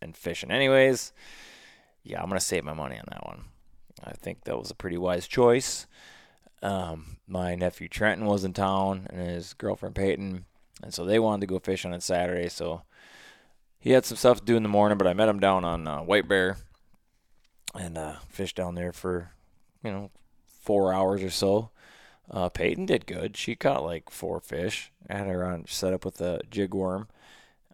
and 0.00 0.16
fishing 0.16 0.50
anyways, 0.50 1.12
yeah, 2.02 2.22
I'm 2.22 2.28
gonna 2.28 2.40
save 2.40 2.64
my 2.64 2.74
money 2.74 2.98
on 2.98 3.04
that 3.10 3.26
one. 3.26 3.44
I 4.04 4.12
think 4.12 4.44
that 4.44 4.58
was 4.58 4.70
a 4.70 4.74
pretty 4.74 4.98
wise 4.98 5.28
choice. 5.28 5.86
Um, 6.62 7.16
my 7.26 7.54
nephew 7.54 7.88
Trenton 7.88 8.26
was 8.26 8.44
in 8.44 8.52
town 8.52 9.06
and 9.10 9.20
his 9.20 9.54
girlfriend 9.54 9.94
Peyton, 9.94 10.44
and 10.82 10.94
so 10.94 11.04
they 11.04 11.18
wanted 11.18 11.40
to 11.42 11.46
go 11.46 11.58
fishing 11.58 11.92
on 11.92 12.00
Saturday. 12.00 12.48
So 12.48 12.82
he 13.78 13.90
had 13.90 14.04
some 14.04 14.16
stuff 14.16 14.38
to 14.40 14.44
do 14.44 14.56
in 14.56 14.62
the 14.62 14.68
morning, 14.68 14.98
but 14.98 15.08
I 15.08 15.12
met 15.12 15.28
him 15.28 15.40
down 15.40 15.64
on 15.64 15.88
uh, 15.88 15.98
White 16.00 16.28
Bear 16.28 16.58
and 17.74 17.98
uh, 17.98 18.16
fished 18.28 18.56
down 18.56 18.74
there 18.74 18.92
for 18.92 19.32
you 19.82 19.90
know 19.90 20.10
four 20.46 20.92
hours 20.92 21.22
or 21.22 21.30
so. 21.30 21.70
Uh, 22.30 22.48
Peyton 22.48 22.86
did 22.86 23.06
good. 23.06 23.36
She 23.36 23.56
caught 23.56 23.82
like 23.82 24.08
four 24.10 24.40
fish. 24.40 24.92
I 25.10 25.16
had 25.16 25.26
her 25.26 25.44
on 25.44 25.66
set 25.66 25.92
up 25.92 26.04
with 26.04 26.20
a 26.20 26.40
jig 26.50 26.74
worm. 26.74 27.08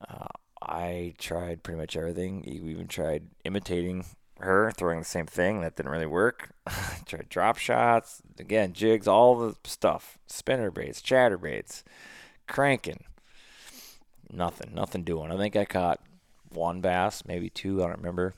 Uh, 0.08 0.28
I 0.62 1.14
tried 1.18 1.62
pretty 1.62 1.78
much 1.78 1.96
everything. 1.96 2.42
We 2.46 2.70
even 2.70 2.88
tried 2.88 3.28
imitating 3.44 4.06
her 4.40 4.70
throwing 4.70 5.00
the 5.00 5.04
same 5.04 5.26
thing. 5.26 5.60
That 5.60 5.76
didn't 5.76 5.92
really 5.92 6.06
work. 6.06 6.50
Tried 7.06 7.28
drop 7.28 7.58
shots, 7.58 8.22
again, 8.38 8.72
jigs, 8.72 9.08
all 9.08 9.36
the 9.36 9.56
stuff. 9.64 10.18
Spinner 10.26 10.70
baits, 10.70 11.02
chatter 11.02 11.38
baits, 11.38 11.84
cranking. 12.46 13.04
Nothing, 14.30 14.74
nothing 14.74 15.04
doing. 15.04 15.32
I 15.32 15.36
think 15.36 15.56
I 15.56 15.64
caught 15.64 16.00
one 16.50 16.80
bass, 16.80 17.24
maybe 17.26 17.50
two, 17.50 17.82
I 17.82 17.86
don't 17.86 17.98
remember. 17.98 18.34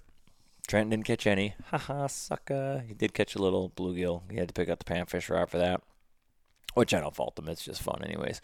Trent 0.67 0.91
didn't 0.91 1.07
catch 1.07 1.27
any. 1.27 1.55
Haha, 1.67 2.07
sucker. 2.07 2.85
He 2.87 2.95
did 2.95 3.13
catch 3.13 3.35
a 3.35 3.43
little 3.43 3.71
bluegill. 3.71 4.23
He 4.31 4.37
had 4.37 4.49
to 4.49 4.55
pick 4.55 4.69
up 4.69 4.79
the 4.79 4.93
panfish 4.93 5.29
rod 5.29 5.51
for 5.51 5.59
that, 5.59 5.83
which 6.75 6.95
I 6.95 7.01
don't 7.01 7.15
fault 7.15 7.39
him. 7.39 7.49
It's 7.49 7.65
just 7.65 7.83
fun, 7.83 8.03
anyways. 8.05 8.41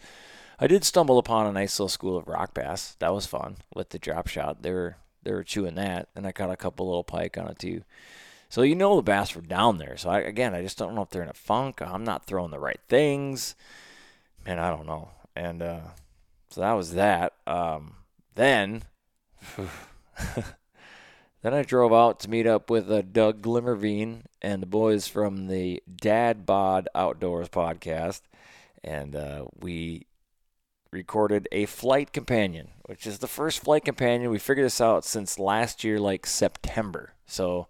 I 0.59 0.67
did 0.67 0.83
stumble 0.83 1.19
upon 1.19 1.47
a 1.47 1.51
nice 1.51 1.79
little 1.79 1.87
school 1.87 2.17
of 2.17 2.27
rock 2.27 2.53
bass. 2.53 2.95
That 2.99 3.13
was 3.13 3.25
fun 3.25 3.57
with 3.73 3.89
the 3.89 3.99
drop 3.99 4.27
shot. 4.27 4.63
They 4.63 4.71
were 4.71 4.97
they 5.27 5.33
were 5.33 5.43
chewing 5.43 5.75
that, 5.75 6.07
and 6.15 6.25
I 6.25 6.31
caught 6.31 6.51
a 6.51 6.55
couple 6.55 6.85
little 6.85 7.03
pike 7.03 7.37
on 7.37 7.49
it 7.49 7.59
too. 7.59 7.83
So 8.47 8.61
you 8.61 8.75
know 8.75 8.95
the 8.95 9.01
bass 9.01 9.35
were 9.35 9.41
down 9.41 9.77
there. 9.77 9.97
So 9.97 10.09
I, 10.09 10.19
again, 10.19 10.55
I 10.55 10.61
just 10.61 10.77
don't 10.77 10.95
know 10.95 11.01
if 11.01 11.09
they're 11.09 11.21
in 11.21 11.27
a 11.27 11.33
funk. 11.33 11.81
I'm 11.81 12.05
not 12.05 12.25
throwing 12.25 12.51
the 12.51 12.59
right 12.59 12.79
things. 12.87 13.55
Man, 14.45 14.57
I 14.57 14.69
don't 14.69 14.87
know. 14.87 15.09
And 15.35 15.61
uh, 15.61 15.81
so 16.49 16.61
that 16.61 16.71
was 16.71 16.93
that. 16.93 17.33
Um, 17.45 17.95
then, 18.35 18.83
then 21.41 21.53
I 21.53 21.63
drove 21.63 21.91
out 21.91 22.21
to 22.21 22.29
meet 22.29 22.47
up 22.47 22.69
with 22.69 22.89
uh, 22.89 23.01
Doug 23.01 23.41
Glimmerveen 23.41 24.21
and 24.41 24.61
the 24.61 24.67
boys 24.67 25.09
from 25.09 25.47
the 25.47 25.83
Dad 25.93 26.45
Bod 26.45 26.87
Outdoors 26.95 27.49
podcast, 27.49 28.21
and 28.81 29.13
uh, 29.13 29.45
we 29.59 30.06
recorded 30.97 31.47
a 31.51 31.65
flight 31.65 32.11
companion, 32.11 32.69
which 32.85 33.07
is 33.07 33.19
the 33.19 33.27
first 33.27 33.59
flight 33.63 33.85
companion. 33.85 34.31
We 34.31 34.39
figured 34.39 34.65
this 34.65 34.81
out 34.81 35.05
since 35.05 35.39
last 35.39 35.83
year, 35.83 35.99
like 35.99 36.25
September. 36.25 37.13
So 37.25 37.67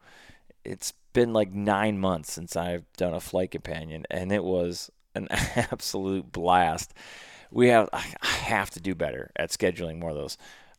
it's 0.63 0.93
been 1.13 1.33
like 1.33 1.51
nine 1.51 1.99
months 1.99 2.31
since 2.31 2.55
I've 2.55 2.91
done 2.93 3.13
a 3.13 3.19
flight 3.19 3.51
companion, 3.51 4.05
and 4.09 4.31
it 4.31 4.43
was 4.43 4.89
an 5.13 5.27
absolute 5.31 6.31
blast. 6.31 6.93
We 7.51 7.67
have 7.67 7.89
I 7.93 7.99
have 8.27 8.69
to 8.71 8.79
do 8.79 8.95
better 8.95 9.31
at 9.35 9.49
scheduling 9.49 9.99
more 9.99 10.11
of 10.11 10.15
those. 10.15 10.37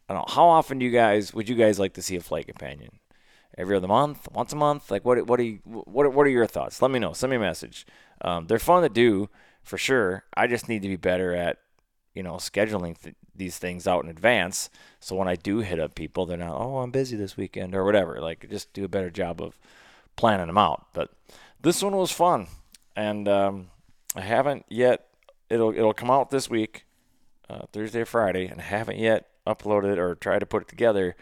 I 0.09 0.15
don't 0.15 0.29
know 0.29 0.35
how 0.35 0.47
often 0.49 0.79
do 0.79 0.87
you 0.87 0.93
guys 0.93 1.35
would 1.35 1.49
you 1.49 1.55
guys 1.55 1.79
like 1.79 1.95
to 1.95 2.03
see 2.03 2.17
a 2.17 2.21
flight 2.21 2.47
companion? 2.47 2.99
Every 3.57 3.77
other 3.77 3.89
month, 3.89 4.29
once 4.33 4.53
a 4.53 4.57
month? 4.57 4.91
Like 4.91 5.05
what? 5.05 5.27
What 5.27 5.41
are 5.41 5.45
you? 5.45 5.59
What? 5.65 6.13
What 6.13 6.27
are 6.27 6.31
your 6.31 6.47
thoughts? 6.47 6.81
Let 6.81 6.91
me 6.91 6.99
know. 6.99 7.13
Send 7.13 7.31
me 7.31 7.37
a 7.37 7.41
message. 7.41 7.87
Um, 8.21 8.47
they're 8.47 8.59
fun 8.59 8.83
to 8.83 8.89
do 8.89 9.29
for 9.63 9.77
sure. 9.77 10.25
I 10.35 10.47
just 10.47 10.69
need 10.69 10.83
to 10.83 10.89
be 10.89 10.97
better 10.97 11.35
at 11.35 11.59
you 12.15 12.23
know, 12.23 12.35
scheduling 12.35 13.01
th- 13.01 13.15
these 13.35 13.59
things 13.59 13.87
out 13.87 14.05
in 14.05 14.11
advance. 14.11 14.71
So 15.01 15.15
when 15.17 15.29
I 15.29 15.37
do 15.37 15.59
hit 15.59 15.79
up 15.79 15.95
people, 15.95 16.27
they're 16.27 16.37
not, 16.37 16.57
oh, 16.57 16.79
I'm 16.79 16.91
busy 16.91 17.17
this 17.17 17.37
weekend 17.37 17.75
or 17.75 17.85
whatever. 17.85 18.21
Like, 18.21 18.49
just 18.51 18.73
do 18.73 18.85
a 18.85 18.89
better 18.89 19.11
job 19.11 19.41
of 19.41 19.59
planning 20.17 20.49
them 20.49 20.59
out. 20.59 20.87
But 20.93 21.11
this 21.61 21.83
one 21.83 21.97
was 21.97 22.11
fun, 22.11 22.49
and 22.95 23.29
um, 23.29 23.69
I 24.15 24.21
haven't 24.23 24.67
yet. 24.69 25.07
It'll 25.49 25.71
it'll 25.71 25.95
come 25.95 26.11
out 26.11 26.31
this 26.31 26.51
week, 26.51 26.85
uh, 27.49 27.63
Thursday, 27.73 28.05
Friday, 28.05 28.47
and 28.47 28.61
I 28.61 28.65
haven't 28.65 28.99
yet 28.99 29.29
uploaded 29.47 29.97
or 29.97 30.15
tried 30.15 30.41
to 30.41 30.47
put 30.47 30.63
it 30.63 30.69
together. 30.69 31.17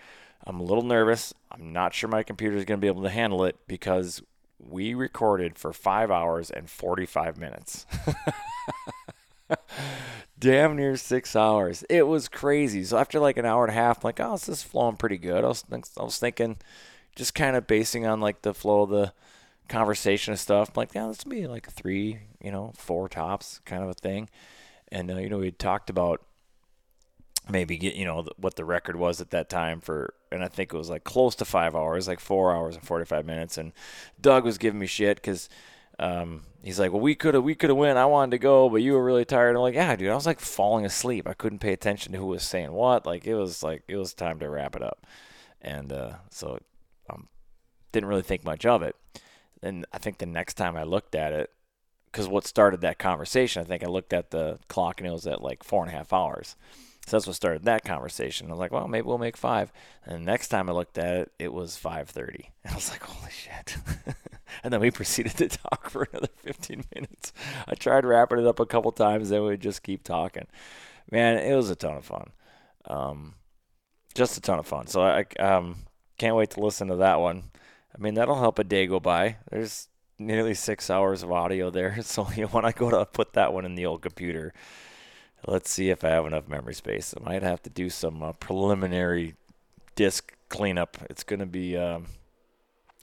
I'm 0.44 0.60
a 0.60 0.64
little 0.64 0.84
nervous. 0.84 1.32
I'm 1.50 1.72
not 1.72 1.94
sure 1.94 2.08
my 2.08 2.22
computer 2.22 2.56
is 2.56 2.64
going 2.64 2.78
to 2.78 2.84
be 2.84 2.88
able 2.88 3.02
to 3.02 3.10
handle 3.10 3.44
it 3.44 3.56
because 3.66 4.22
we 4.58 4.94
recorded 4.94 5.58
for 5.58 5.72
five 5.72 6.10
hours 6.10 6.50
and 6.50 6.68
45 6.68 7.36
minutes. 7.36 7.86
damn 10.46 10.76
near 10.76 10.96
six 10.96 11.34
hours. 11.34 11.84
It 11.90 12.06
was 12.06 12.28
crazy. 12.28 12.84
So 12.84 12.98
after 12.98 13.18
like 13.18 13.36
an 13.36 13.44
hour 13.44 13.64
and 13.64 13.72
a 13.72 13.74
half, 13.74 13.98
I'm 13.98 14.08
like, 14.08 14.20
oh, 14.20 14.32
this 14.32 14.48
is 14.48 14.62
flowing 14.62 14.96
pretty 14.96 15.18
good. 15.18 15.44
I 15.44 15.48
was, 15.48 15.64
I 15.98 16.02
was 16.02 16.18
thinking, 16.18 16.58
just 17.16 17.34
kind 17.34 17.56
of 17.56 17.66
basing 17.66 18.06
on 18.06 18.20
like 18.20 18.42
the 18.42 18.54
flow 18.54 18.82
of 18.82 18.90
the 18.90 19.12
conversation 19.68 20.32
and 20.32 20.38
stuff. 20.40 20.68
I'm 20.68 20.74
like, 20.76 20.94
yeah, 20.94 21.08
this 21.08 21.24
would 21.24 21.30
be 21.30 21.48
like 21.48 21.70
three, 21.70 22.20
you 22.40 22.52
know, 22.52 22.72
four 22.76 23.08
tops 23.08 23.60
kind 23.64 23.82
of 23.82 23.88
a 23.88 23.94
thing. 23.94 24.28
And 24.92 25.10
uh, 25.10 25.16
you 25.16 25.28
know, 25.28 25.38
we 25.38 25.50
talked 25.50 25.90
about 25.90 26.22
maybe 27.48 27.76
get 27.76 27.94
you 27.94 28.04
know 28.04 28.26
what 28.38 28.56
the 28.56 28.64
record 28.64 28.96
was 28.96 29.20
at 29.20 29.30
that 29.30 29.48
time 29.48 29.80
for 29.80 30.12
and 30.32 30.42
i 30.42 30.48
think 30.48 30.74
it 30.74 30.76
was 30.76 30.90
like 30.90 31.04
close 31.04 31.36
to 31.36 31.44
five 31.44 31.76
hours 31.76 32.08
like 32.08 32.18
four 32.18 32.52
hours 32.52 32.74
and 32.74 32.84
45 32.84 33.24
minutes 33.24 33.56
and 33.56 33.72
doug 34.20 34.44
was 34.44 34.58
giving 34.58 34.80
me 34.80 34.86
shit 34.86 35.18
because 35.18 35.48
um, 35.98 36.42
he's 36.62 36.78
like, 36.78 36.92
well, 36.92 37.00
we 37.00 37.14
could 37.14 37.34
have, 37.34 37.44
we 37.44 37.54
could 37.54 37.70
have 37.70 37.76
went. 37.76 37.98
I 37.98 38.06
wanted 38.06 38.32
to 38.32 38.38
go, 38.38 38.68
but 38.68 38.82
you 38.82 38.92
were 38.92 39.04
really 39.04 39.24
tired. 39.24 39.56
I'm 39.56 39.62
like, 39.62 39.74
yeah, 39.74 39.96
dude. 39.96 40.10
I 40.10 40.14
was 40.14 40.26
like 40.26 40.40
falling 40.40 40.84
asleep. 40.84 41.28
I 41.28 41.34
couldn't 41.34 41.60
pay 41.60 41.72
attention 41.72 42.12
to 42.12 42.18
who 42.18 42.26
was 42.26 42.42
saying 42.42 42.72
what. 42.72 43.06
Like 43.06 43.26
it 43.26 43.34
was 43.34 43.62
like 43.62 43.82
it 43.88 43.96
was 43.96 44.14
time 44.14 44.38
to 44.40 44.50
wrap 44.50 44.76
it 44.76 44.82
up, 44.82 45.06
and 45.62 45.92
uh, 45.92 46.14
so 46.30 46.58
um, 47.08 47.28
didn't 47.92 48.08
really 48.08 48.22
think 48.22 48.44
much 48.44 48.66
of 48.66 48.82
it. 48.82 48.96
And 49.62 49.86
I 49.92 49.98
think 49.98 50.18
the 50.18 50.26
next 50.26 50.54
time 50.54 50.76
I 50.76 50.82
looked 50.82 51.14
at 51.14 51.32
it, 51.32 51.50
because 52.12 52.28
what 52.28 52.46
started 52.46 52.82
that 52.82 52.98
conversation, 52.98 53.62
I 53.62 53.64
think 53.64 53.82
I 53.82 53.88
looked 53.88 54.12
at 54.12 54.30
the 54.30 54.58
clock 54.68 55.00
and 55.00 55.08
it 55.08 55.12
was 55.12 55.26
at 55.26 55.42
like 55.42 55.64
four 55.64 55.82
and 55.82 55.92
a 55.92 55.96
half 55.96 56.12
hours. 56.12 56.56
So 57.06 57.16
that's 57.16 57.26
what 57.26 57.36
started 57.36 57.64
that 57.64 57.84
conversation. 57.84 58.48
I 58.48 58.50
was 58.50 58.58
like, 58.58 58.72
well, 58.72 58.88
maybe 58.88 59.06
we'll 59.06 59.16
make 59.16 59.36
five. 59.36 59.72
And 60.04 60.14
the 60.16 60.26
next 60.26 60.48
time 60.48 60.68
I 60.68 60.72
looked 60.72 60.98
at 60.98 61.14
it, 61.14 61.32
it 61.38 61.52
was 61.52 61.78
5:30. 61.82 62.46
And 62.64 62.72
I 62.72 62.74
was 62.74 62.90
like, 62.90 63.02
holy 63.02 63.30
shit. 63.30 63.76
and 64.62 64.72
then 64.72 64.80
we 64.80 64.90
proceeded 64.92 65.36
to 65.36 65.48
talk 65.48 65.90
for 65.90 66.08
another 66.12 66.28
15 66.42 66.84
minutes. 66.94 67.32
I 67.66 67.74
tried 67.74 68.04
wrapping 68.04 68.38
it 68.38 68.46
up 68.46 68.60
a 68.60 68.66
couple 68.66 68.92
times, 68.92 69.28
then 69.28 69.44
we'd 69.44 69.60
just 69.60 69.82
keep 69.82 70.02
talking. 70.02 70.46
Man, 71.10 71.38
it 71.38 71.54
was 71.54 71.70
a 71.70 71.76
ton 71.76 71.96
of 71.96 72.04
fun. 72.04 72.30
Um, 72.86 73.34
just 74.14 74.36
a 74.36 74.40
ton 74.40 74.58
of 74.58 74.66
fun. 74.66 74.86
So 74.86 75.02
I 75.02 75.24
um, 75.40 75.76
can't 76.18 76.36
wait 76.36 76.50
to 76.50 76.60
listen 76.60 76.88
to 76.88 76.96
that 76.96 77.20
one. 77.20 77.44
I 77.94 78.00
mean, 78.00 78.14
that'll 78.14 78.40
help 78.40 78.58
a 78.58 78.64
day 78.64 78.86
go 78.86 79.00
by. 79.00 79.36
There's 79.50 79.88
nearly 80.18 80.54
six 80.54 80.90
hours 80.90 81.22
of 81.22 81.30
audio 81.30 81.70
there. 81.70 81.96
So 82.02 82.24
when 82.24 82.64
I 82.64 82.72
go 82.72 82.90
to 82.90 83.04
put 83.06 83.34
that 83.34 83.52
one 83.52 83.64
in 83.64 83.74
the 83.74 83.86
old 83.86 84.02
computer, 84.02 84.52
Let's 85.46 85.70
see 85.70 85.90
if 85.90 86.02
I 86.02 86.08
have 86.08 86.26
enough 86.26 86.48
memory 86.48 86.74
space. 86.74 87.14
I 87.16 87.22
might 87.22 87.42
have 87.42 87.62
to 87.62 87.70
do 87.70 87.88
some 87.88 88.20
uh, 88.20 88.32
preliminary 88.32 89.34
disk 89.94 90.34
cleanup. 90.48 90.96
It's 91.08 91.22
gonna 91.22 91.46
be 91.46 91.76
um, 91.76 92.06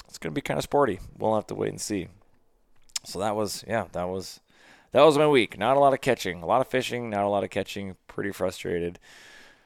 it's 0.08 0.18
gonna 0.18 0.34
be 0.34 0.42
kind 0.42 0.58
of 0.58 0.64
sporty. 0.64 1.00
We'll 1.18 1.36
have 1.36 1.48
to 1.48 1.56
wait 1.56 1.70
and 1.70 1.82
see. 1.82 2.08
So 3.04 3.20
that 3.20 3.36
was 3.36 3.64
yeah, 3.68 3.86
that 3.92 4.06
was 4.06 4.40
that 4.92 5.04
was 5.04 5.18
my 5.18 5.28
week. 5.28 5.58
Not 5.58 5.78
a 5.78 5.80
lot 5.80 5.94
of 5.94 6.02
catching, 6.02 6.42
a 6.42 6.46
lot 6.46 6.62
of 6.62 6.68
fishing, 6.68 7.10
not 7.10 7.24
a 7.24 7.30
lot 7.30 7.44
of 7.44 7.50
catching. 7.50 7.96
Pretty 8.08 8.32
frustrated. 8.32 9.00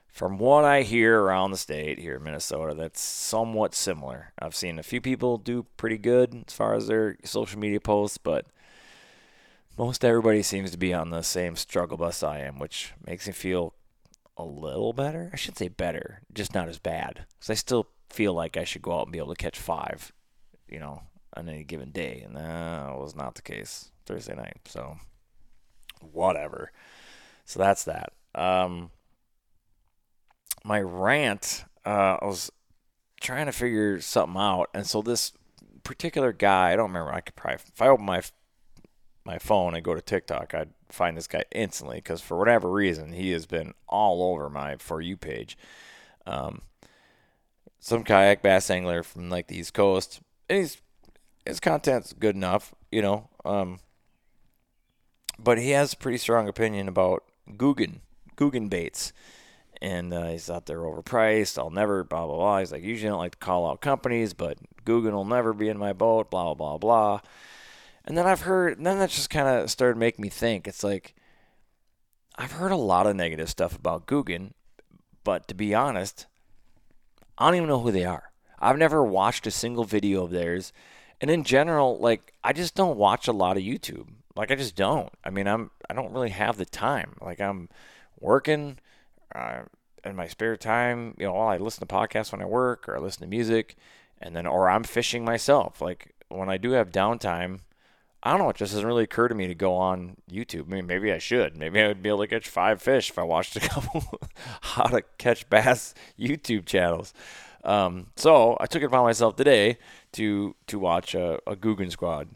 From 0.07 0.39
what 0.39 0.65
I 0.65 0.81
hear 0.81 1.21
around 1.21 1.51
the 1.51 1.57
state 1.57 1.99
here 1.99 2.15
in 2.15 2.23
Minnesota, 2.23 2.73
that's 2.73 2.99
somewhat 2.99 3.75
similar. 3.75 4.33
I've 4.39 4.55
seen 4.55 4.79
a 4.79 4.83
few 4.83 4.99
people 4.99 5.37
do 5.37 5.67
pretty 5.77 5.99
good 5.99 6.45
as 6.47 6.53
far 6.53 6.73
as 6.73 6.87
their 6.87 7.17
social 7.23 7.59
media 7.59 7.79
posts, 7.79 8.17
but 8.17 8.47
most 9.77 10.03
everybody 10.03 10.41
seems 10.41 10.71
to 10.71 10.77
be 10.77 10.91
on 10.91 11.11
the 11.11 11.21
same 11.21 11.55
struggle 11.55 11.97
bus 11.97 12.23
I 12.23 12.39
am, 12.39 12.57
which 12.57 12.93
makes 13.05 13.27
me 13.27 13.33
feel 13.33 13.75
a 14.35 14.43
little 14.43 14.91
better. 14.93 15.29
I 15.33 15.35
should 15.35 15.57
say 15.57 15.67
better, 15.67 16.21
just 16.33 16.55
not 16.55 16.67
as 16.67 16.79
bad. 16.79 17.25
Because 17.37 17.51
I 17.51 17.53
still 17.53 17.87
feel 18.09 18.33
like 18.33 18.57
I 18.57 18.63
should 18.63 18.81
go 18.81 18.97
out 18.97 19.03
and 19.03 19.11
be 19.11 19.19
able 19.19 19.35
to 19.35 19.43
catch 19.43 19.59
five. 19.59 20.13
You 20.69 20.79
know, 20.79 21.03
on 21.35 21.49
any 21.49 21.63
given 21.63 21.91
day, 21.91 22.21
and 22.25 22.35
that 22.35 22.97
was 22.97 23.15
not 23.15 23.35
the 23.35 23.41
case 23.41 23.91
Thursday 24.05 24.35
night. 24.35 24.57
So 24.65 24.97
whatever. 26.11 26.71
So 27.45 27.59
that's 27.59 27.83
that. 27.85 28.13
Um, 28.35 28.91
my 30.63 30.81
rant, 30.81 31.63
uh, 31.85 32.17
I 32.21 32.25
was 32.25 32.51
trying 33.21 33.45
to 33.45 33.51
figure 33.51 34.01
something 34.01 34.39
out, 34.39 34.69
and 34.73 34.85
so 34.85 35.01
this 35.01 35.31
particular 35.83 36.33
guy, 36.33 36.71
I 36.71 36.75
don't 36.75 36.89
remember. 36.89 37.11
I 37.11 37.21
could 37.21 37.35
probably 37.35 37.55
if 37.55 37.81
I 37.81 37.87
open 37.87 38.05
my 38.05 38.21
my 39.23 39.37
phone 39.37 39.75
and 39.75 39.83
go 39.83 39.93
to 39.93 40.01
TikTok, 40.01 40.53
I'd 40.53 40.69
find 40.89 41.17
this 41.17 41.27
guy 41.27 41.43
instantly 41.51 41.97
because 41.97 42.21
for 42.21 42.37
whatever 42.37 42.71
reason 42.71 43.11
he 43.11 43.31
has 43.31 43.45
been 43.45 43.73
all 43.87 44.23
over 44.23 44.49
my 44.49 44.77
for 44.77 45.01
you 45.01 45.17
page. 45.17 45.57
Um, 46.25 46.61
some 47.79 48.03
kayak 48.03 48.41
bass 48.41 48.69
angler 48.69 49.03
from 49.03 49.29
like 49.29 49.47
the 49.47 49.57
East 49.57 49.73
Coast, 49.73 50.21
and 50.49 50.59
he's 50.59 50.77
his 51.45 51.59
content's 51.59 52.13
good 52.13 52.35
enough, 52.35 52.73
you 52.91 53.01
know. 53.01 53.29
Um, 53.45 53.79
but 55.39 55.57
he 55.57 55.71
has 55.71 55.93
a 55.93 55.97
pretty 55.97 56.17
strong 56.17 56.47
opinion 56.47 56.87
about 56.87 57.23
Googan, 57.49 57.99
Googan 58.35 58.69
baits. 58.69 59.13
And 59.79 60.11
uh, 60.11 60.29
he's 60.29 60.49
out 60.49 60.65
there 60.65 60.79
overpriced. 60.79 61.59
I'll 61.59 61.69
never, 61.69 62.03
blah, 62.03 62.25
blah, 62.25 62.35
blah. 62.35 62.59
He's 62.59 62.71
like, 62.71 62.81
usually 62.81 63.09
I 63.09 63.11
don't 63.11 63.19
like 63.19 63.33
to 63.33 63.37
call 63.37 63.69
out 63.69 63.79
companies, 63.79 64.33
but 64.33 64.57
Googan 64.85 65.11
will 65.11 65.23
never 65.23 65.53
be 65.53 65.69
in 65.69 65.77
my 65.77 65.93
boat, 65.93 66.31
blah, 66.31 66.55
blah, 66.55 66.79
blah. 66.79 67.21
And 68.03 68.17
then 68.17 68.25
I've 68.25 68.41
heard, 68.41 68.83
then 68.83 68.97
that 68.97 69.11
just 69.11 69.29
kind 69.29 69.47
of 69.47 69.69
started 69.69 69.99
making 69.99 70.23
me 70.23 70.29
think. 70.29 70.67
It's 70.67 70.83
like, 70.83 71.13
I've 72.35 72.53
heard 72.53 72.71
a 72.71 72.75
lot 72.75 73.05
of 73.05 73.15
negative 73.15 73.49
stuff 73.49 73.75
about 73.75 74.07
Googan, 74.07 74.53
but 75.23 75.47
to 75.47 75.53
be 75.53 75.75
honest, 75.75 76.25
I 77.37 77.45
don't 77.45 77.57
even 77.57 77.69
know 77.69 77.81
who 77.81 77.91
they 77.91 78.05
are. 78.05 78.26
I've 78.59 78.77
never 78.77 79.03
watched 79.03 79.47
a 79.47 79.51
single 79.51 79.83
video 79.83 80.23
of 80.23 80.31
theirs. 80.31 80.73
And 81.19 81.31
in 81.31 81.43
general, 81.43 81.97
like, 81.97 82.33
I 82.43 82.53
just 82.53 82.75
don't 82.75 82.97
watch 82.97 83.27
a 83.27 83.33
lot 83.33 83.57
of 83.57 83.63
YouTube. 83.63 84.07
Like 84.37 84.51
I 84.51 84.55
just 84.55 84.75
don't. 84.75 85.11
I 85.23 85.31
mean, 85.31 85.47
I'm 85.47 85.71
I 85.89 85.93
don't 85.93 86.13
really 86.13 86.29
have 86.29 86.57
the 86.57 86.65
time. 86.65 87.15
Like 87.19 87.41
I'm 87.41 87.69
working 88.19 88.77
uh, 89.33 89.61
in 90.05 90.15
my 90.15 90.27
spare 90.27 90.55
time. 90.55 91.15
You 91.17 91.25
know, 91.25 91.37
I 91.37 91.57
listen 91.57 91.85
to 91.85 91.93
podcasts 91.93 92.31
when 92.31 92.41
I 92.41 92.45
work, 92.45 92.87
or 92.87 92.95
I 92.95 92.99
listen 92.99 93.21
to 93.21 93.27
music, 93.27 93.75
and 94.21 94.35
then 94.35 94.45
or 94.45 94.69
I'm 94.69 94.83
fishing 94.83 95.25
myself. 95.25 95.81
Like 95.81 96.13
when 96.29 96.49
I 96.49 96.57
do 96.57 96.71
have 96.71 96.91
downtime, 96.91 97.61
I 98.21 98.29
don't 98.29 98.39
know. 98.39 98.49
It 98.49 98.57
just 98.57 98.73
doesn't 98.73 98.85
really 98.87 99.05
occur 99.05 99.27
to 99.27 99.35
me 99.35 99.47
to 99.47 99.55
go 99.55 99.73
on 99.73 100.17
YouTube. 100.31 100.67
I 100.67 100.75
mean, 100.75 100.85
maybe 100.85 101.11
I 101.11 101.17
should. 101.17 101.57
Maybe 101.57 101.81
I 101.81 101.87
would 101.87 102.03
be 102.03 102.09
able 102.09 102.19
to 102.19 102.27
catch 102.27 102.47
five 102.47 102.79
fish 102.79 103.09
if 103.09 103.17
I 103.17 103.23
watched 103.23 103.55
a 103.55 103.59
couple 103.67 104.19
how 104.61 104.83
to 104.83 105.01
catch 105.17 105.49
bass 105.49 105.95
YouTube 106.19 106.67
channels. 106.67 107.11
Um, 107.67 108.07
so 108.15 108.57
I 108.59 108.65
took 108.65 108.81
it 108.81 108.85
upon 108.85 109.03
myself 109.03 109.35
today 109.35 109.77
to 110.13 110.55
to 110.67 110.79
watch 110.79 111.13
a, 111.13 111.39
a 111.45 111.55
Googan 111.55 111.91
Squad 111.91 112.29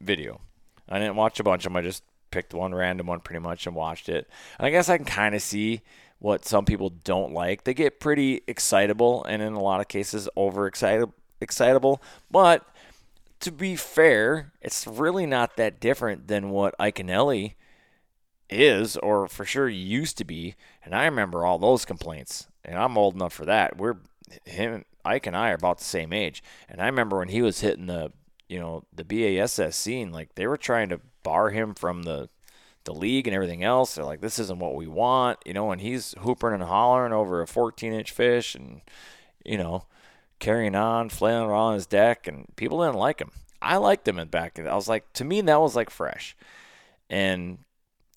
video. 0.00 0.40
I 0.88 0.98
didn't 0.98 1.16
watch 1.16 1.40
a 1.40 1.44
bunch 1.44 1.64
of 1.64 1.72
them. 1.72 1.76
I 1.76 1.82
just 1.82 2.02
picked 2.30 2.52
one 2.52 2.74
random 2.74 3.06
one 3.06 3.20
pretty 3.20 3.38
much 3.38 3.66
and 3.66 3.76
watched 3.76 4.08
it. 4.08 4.28
And 4.58 4.66
I 4.66 4.70
guess 4.70 4.88
I 4.88 4.96
can 4.96 5.06
kind 5.06 5.34
of 5.34 5.40
see 5.40 5.82
what 6.18 6.44
some 6.44 6.64
people 6.64 6.90
don't 6.90 7.32
like. 7.32 7.62
They 7.62 7.72
get 7.72 8.00
pretty 8.00 8.42
excitable 8.48 9.24
and 9.24 9.40
in 9.40 9.52
a 9.52 9.62
lot 9.62 9.80
of 9.80 9.88
cases 9.88 10.28
over 10.34 10.66
excitable. 10.66 12.02
But 12.30 12.66
to 13.40 13.52
be 13.52 13.76
fair, 13.76 14.52
it's 14.60 14.86
really 14.86 15.26
not 15.26 15.56
that 15.56 15.80
different 15.80 16.26
than 16.26 16.50
what 16.50 16.76
Iaconelli 16.78 17.54
is 18.50 18.96
or 18.96 19.28
for 19.28 19.44
sure 19.44 19.68
used 19.68 20.18
to 20.18 20.24
be. 20.24 20.56
And 20.84 20.94
I 20.94 21.04
remember 21.04 21.44
all 21.44 21.58
those 21.58 21.84
complaints. 21.84 22.48
And 22.64 22.78
I'm 22.78 22.96
old 22.96 23.14
enough 23.14 23.34
for 23.34 23.44
that. 23.44 23.76
We're 23.76 23.96
him 24.44 24.84
Ike 25.04 25.26
and 25.26 25.36
I 25.36 25.50
are 25.50 25.54
about 25.54 25.78
the 25.78 25.84
same 25.84 26.12
age. 26.12 26.42
And 26.68 26.80
I 26.80 26.86
remember 26.86 27.18
when 27.18 27.28
he 27.28 27.42
was 27.42 27.60
hitting 27.60 27.86
the 27.86 28.12
you 28.48 28.58
know 28.58 28.84
the 28.94 29.04
BASS 29.04 29.76
scene, 29.76 30.12
like 30.12 30.34
they 30.34 30.46
were 30.46 30.56
trying 30.56 30.88
to 30.90 31.00
bar 31.22 31.50
him 31.50 31.74
from 31.74 32.02
the 32.02 32.28
the 32.84 32.94
league 32.94 33.26
and 33.26 33.34
everything 33.34 33.64
else. 33.64 33.94
They're 33.94 34.04
like, 34.04 34.20
this 34.20 34.38
isn't 34.38 34.58
what 34.58 34.74
we 34.74 34.86
want, 34.86 35.38
you 35.44 35.54
know. 35.54 35.70
And 35.70 35.80
he's 35.80 36.14
hooping 36.20 36.52
and 36.52 36.62
hollering 36.62 37.12
over 37.12 37.42
a 37.42 37.46
14 37.46 37.92
inch 37.92 38.10
fish, 38.10 38.54
and 38.54 38.82
you 39.44 39.58
know, 39.58 39.86
carrying 40.38 40.74
on, 40.74 41.08
flailing 41.08 41.48
around 41.48 41.74
his 41.74 41.86
deck, 41.86 42.26
and 42.26 42.46
people 42.56 42.82
didn't 42.82 42.98
like 42.98 43.20
him. 43.20 43.30
I 43.60 43.78
liked 43.78 44.06
him 44.06 44.18
in 44.18 44.28
back. 44.28 44.58
I 44.58 44.74
was 44.74 44.88
like, 44.88 45.10
to 45.14 45.24
me, 45.24 45.40
that 45.40 45.60
was 45.60 45.74
like 45.74 45.90
fresh. 45.90 46.36
And 47.08 47.58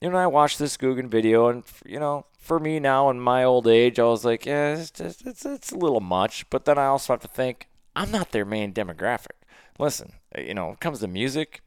you 0.02 0.10
know, 0.10 0.18
I 0.18 0.28
watched 0.28 0.60
this 0.60 0.78
Googan 0.78 1.08
video, 1.08 1.48
and 1.48 1.64
you 1.86 2.00
know, 2.00 2.26
for 2.48 2.60
me 2.60 2.80
now 2.80 3.10
in 3.10 3.20
my 3.20 3.44
old 3.44 3.68
age, 3.68 4.00
I 4.00 4.06
was 4.06 4.26
like, 4.26 4.46
yeah, 4.46 4.76
it's 4.76 4.92
just, 4.92 5.26
it's 5.26 5.46
it's 5.46 5.72
a 5.72 5.78
little 5.78 6.02
much. 6.02 6.50
But 6.50 6.66
then 6.66 6.78
I 6.78 6.88
also 6.88 7.14
have 7.14 7.22
to 7.22 7.28
think, 7.28 7.68
I'm 7.96 8.12
not 8.12 8.32
their 8.32 8.46
main 8.46 8.74
demographic 8.74 9.38
listen, 9.80 10.14
uh, 10.38 10.42
you 10.42 10.54
know, 10.54 10.72
it 10.72 10.80
comes 10.80 11.00
to 11.00 11.08
music, 11.08 11.62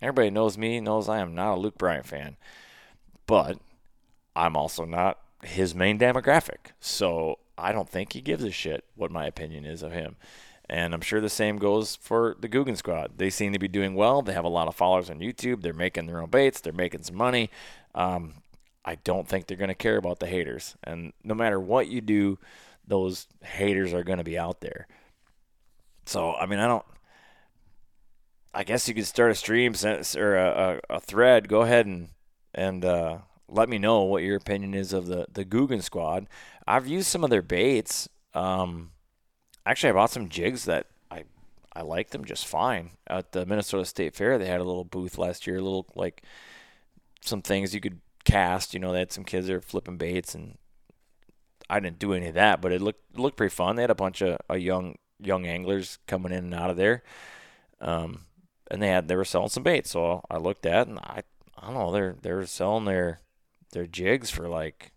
everybody 0.00 0.30
knows 0.30 0.58
me, 0.58 0.80
knows 0.80 1.08
I 1.08 1.18
am 1.18 1.34
not 1.34 1.54
a 1.54 1.60
Luke 1.60 1.78
Bryan 1.78 2.02
fan. 2.02 2.36
But 3.26 3.58
I'm 4.34 4.56
also 4.56 4.84
not 4.84 5.18
his 5.42 5.74
main 5.74 5.98
demographic. 5.98 6.72
So 6.80 7.38
I 7.56 7.72
don't 7.72 7.88
think 7.88 8.12
he 8.12 8.20
gives 8.20 8.44
a 8.44 8.50
shit 8.50 8.84
what 8.94 9.10
my 9.10 9.26
opinion 9.26 9.64
is 9.64 9.82
of 9.82 9.92
him. 9.92 10.16
And 10.70 10.92
I'm 10.92 11.00
sure 11.00 11.20
the 11.20 11.30
same 11.30 11.56
goes 11.56 11.96
for 11.96 12.36
the 12.38 12.48
Googan 12.48 12.76
Squad. 12.76 13.12
They 13.16 13.30
seem 13.30 13.52
to 13.54 13.58
be 13.58 13.68
doing 13.68 13.94
well. 13.94 14.20
They 14.20 14.34
have 14.34 14.44
a 14.44 14.50
lot 14.50 14.68
of 14.68 14.74
followers 14.74 15.08
on 15.08 15.18
YouTube. 15.18 15.62
They're 15.62 15.72
making 15.72 16.06
their 16.06 16.20
own 16.20 16.28
baits. 16.28 16.60
They're 16.60 16.74
making 16.74 17.04
some 17.04 17.16
money. 17.16 17.50
Um, 17.94 18.34
I 18.88 18.94
don't 18.94 19.28
think 19.28 19.46
they're 19.46 19.58
going 19.58 19.68
to 19.68 19.74
care 19.74 19.98
about 19.98 20.18
the 20.18 20.26
haters. 20.26 20.74
And 20.82 21.12
no 21.22 21.34
matter 21.34 21.60
what 21.60 21.88
you 21.88 22.00
do, 22.00 22.38
those 22.86 23.26
haters 23.44 23.92
are 23.92 24.02
going 24.02 24.16
to 24.16 24.24
be 24.24 24.38
out 24.38 24.62
there. 24.62 24.88
So, 26.06 26.32
I 26.32 26.46
mean, 26.46 26.58
I 26.58 26.66
don't. 26.66 26.86
I 28.54 28.64
guess 28.64 28.88
you 28.88 28.94
could 28.94 29.06
start 29.06 29.30
a 29.30 29.34
stream 29.34 29.74
or 30.16 30.36
a, 30.36 30.80
a, 30.90 30.96
a 30.96 31.00
thread. 31.00 31.48
Go 31.48 31.60
ahead 31.60 31.84
and 31.84 32.08
and 32.54 32.82
uh, 32.82 33.18
let 33.46 33.68
me 33.68 33.76
know 33.76 34.04
what 34.04 34.22
your 34.22 34.38
opinion 34.38 34.72
is 34.72 34.94
of 34.94 35.04
the 35.04 35.26
the 35.30 35.44
Googan 35.44 35.82
Squad. 35.82 36.26
I've 36.66 36.86
used 36.86 37.08
some 37.08 37.24
of 37.24 37.28
their 37.28 37.42
baits. 37.42 38.08
Um, 38.32 38.92
actually, 39.66 39.90
I 39.90 39.92
bought 39.92 40.12
some 40.12 40.30
jigs 40.30 40.64
that 40.64 40.86
I 41.10 41.24
I 41.74 41.82
like 41.82 42.08
them 42.08 42.24
just 42.24 42.46
fine 42.46 42.92
at 43.06 43.32
the 43.32 43.44
Minnesota 43.44 43.84
State 43.84 44.14
Fair. 44.14 44.38
They 44.38 44.46
had 44.46 44.60
a 44.60 44.64
little 44.64 44.84
booth 44.84 45.18
last 45.18 45.46
year, 45.46 45.58
a 45.58 45.62
little 45.62 45.86
like 45.94 46.22
some 47.20 47.42
things 47.42 47.74
you 47.74 47.82
could 47.82 48.00
cast. 48.28 48.74
You 48.74 48.80
know, 48.80 48.92
they 48.92 49.00
had 49.00 49.12
some 49.12 49.24
kids 49.24 49.46
there 49.46 49.60
flipping 49.60 49.96
baits, 49.96 50.34
and 50.34 50.58
I 51.70 51.80
didn't 51.80 51.98
do 51.98 52.12
any 52.12 52.28
of 52.28 52.34
that, 52.34 52.60
but 52.60 52.72
it 52.72 52.80
looked 52.80 53.18
looked 53.18 53.36
pretty 53.36 53.54
fun. 53.54 53.76
They 53.76 53.82
had 53.82 53.90
a 53.90 53.94
bunch 53.94 54.22
of 54.22 54.38
a 54.48 54.58
young 54.58 54.96
young 55.20 55.46
anglers 55.46 55.98
coming 56.06 56.32
in 56.32 56.44
and 56.44 56.54
out 56.54 56.70
of 56.70 56.76
there. 56.76 57.02
Um, 57.80 58.26
and 58.70 58.82
they 58.82 58.88
had 58.88 59.08
they 59.08 59.16
were 59.16 59.24
selling 59.24 59.48
some 59.48 59.62
baits. 59.62 59.90
So 59.90 60.22
I 60.30 60.38
looked 60.38 60.66
at 60.66 60.88
and 60.88 60.98
I 60.98 61.22
I 61.56 61.66
don't 61.66 61.74
know 61.74 61.92
they're 61.92 62.16
they're 62.22 62.46
selling 62.46 62.84
their 62.84 63.20
their 63.72 63.86
jigs 63.86 64.30
for 64.30 64.48
like 64.48 64.92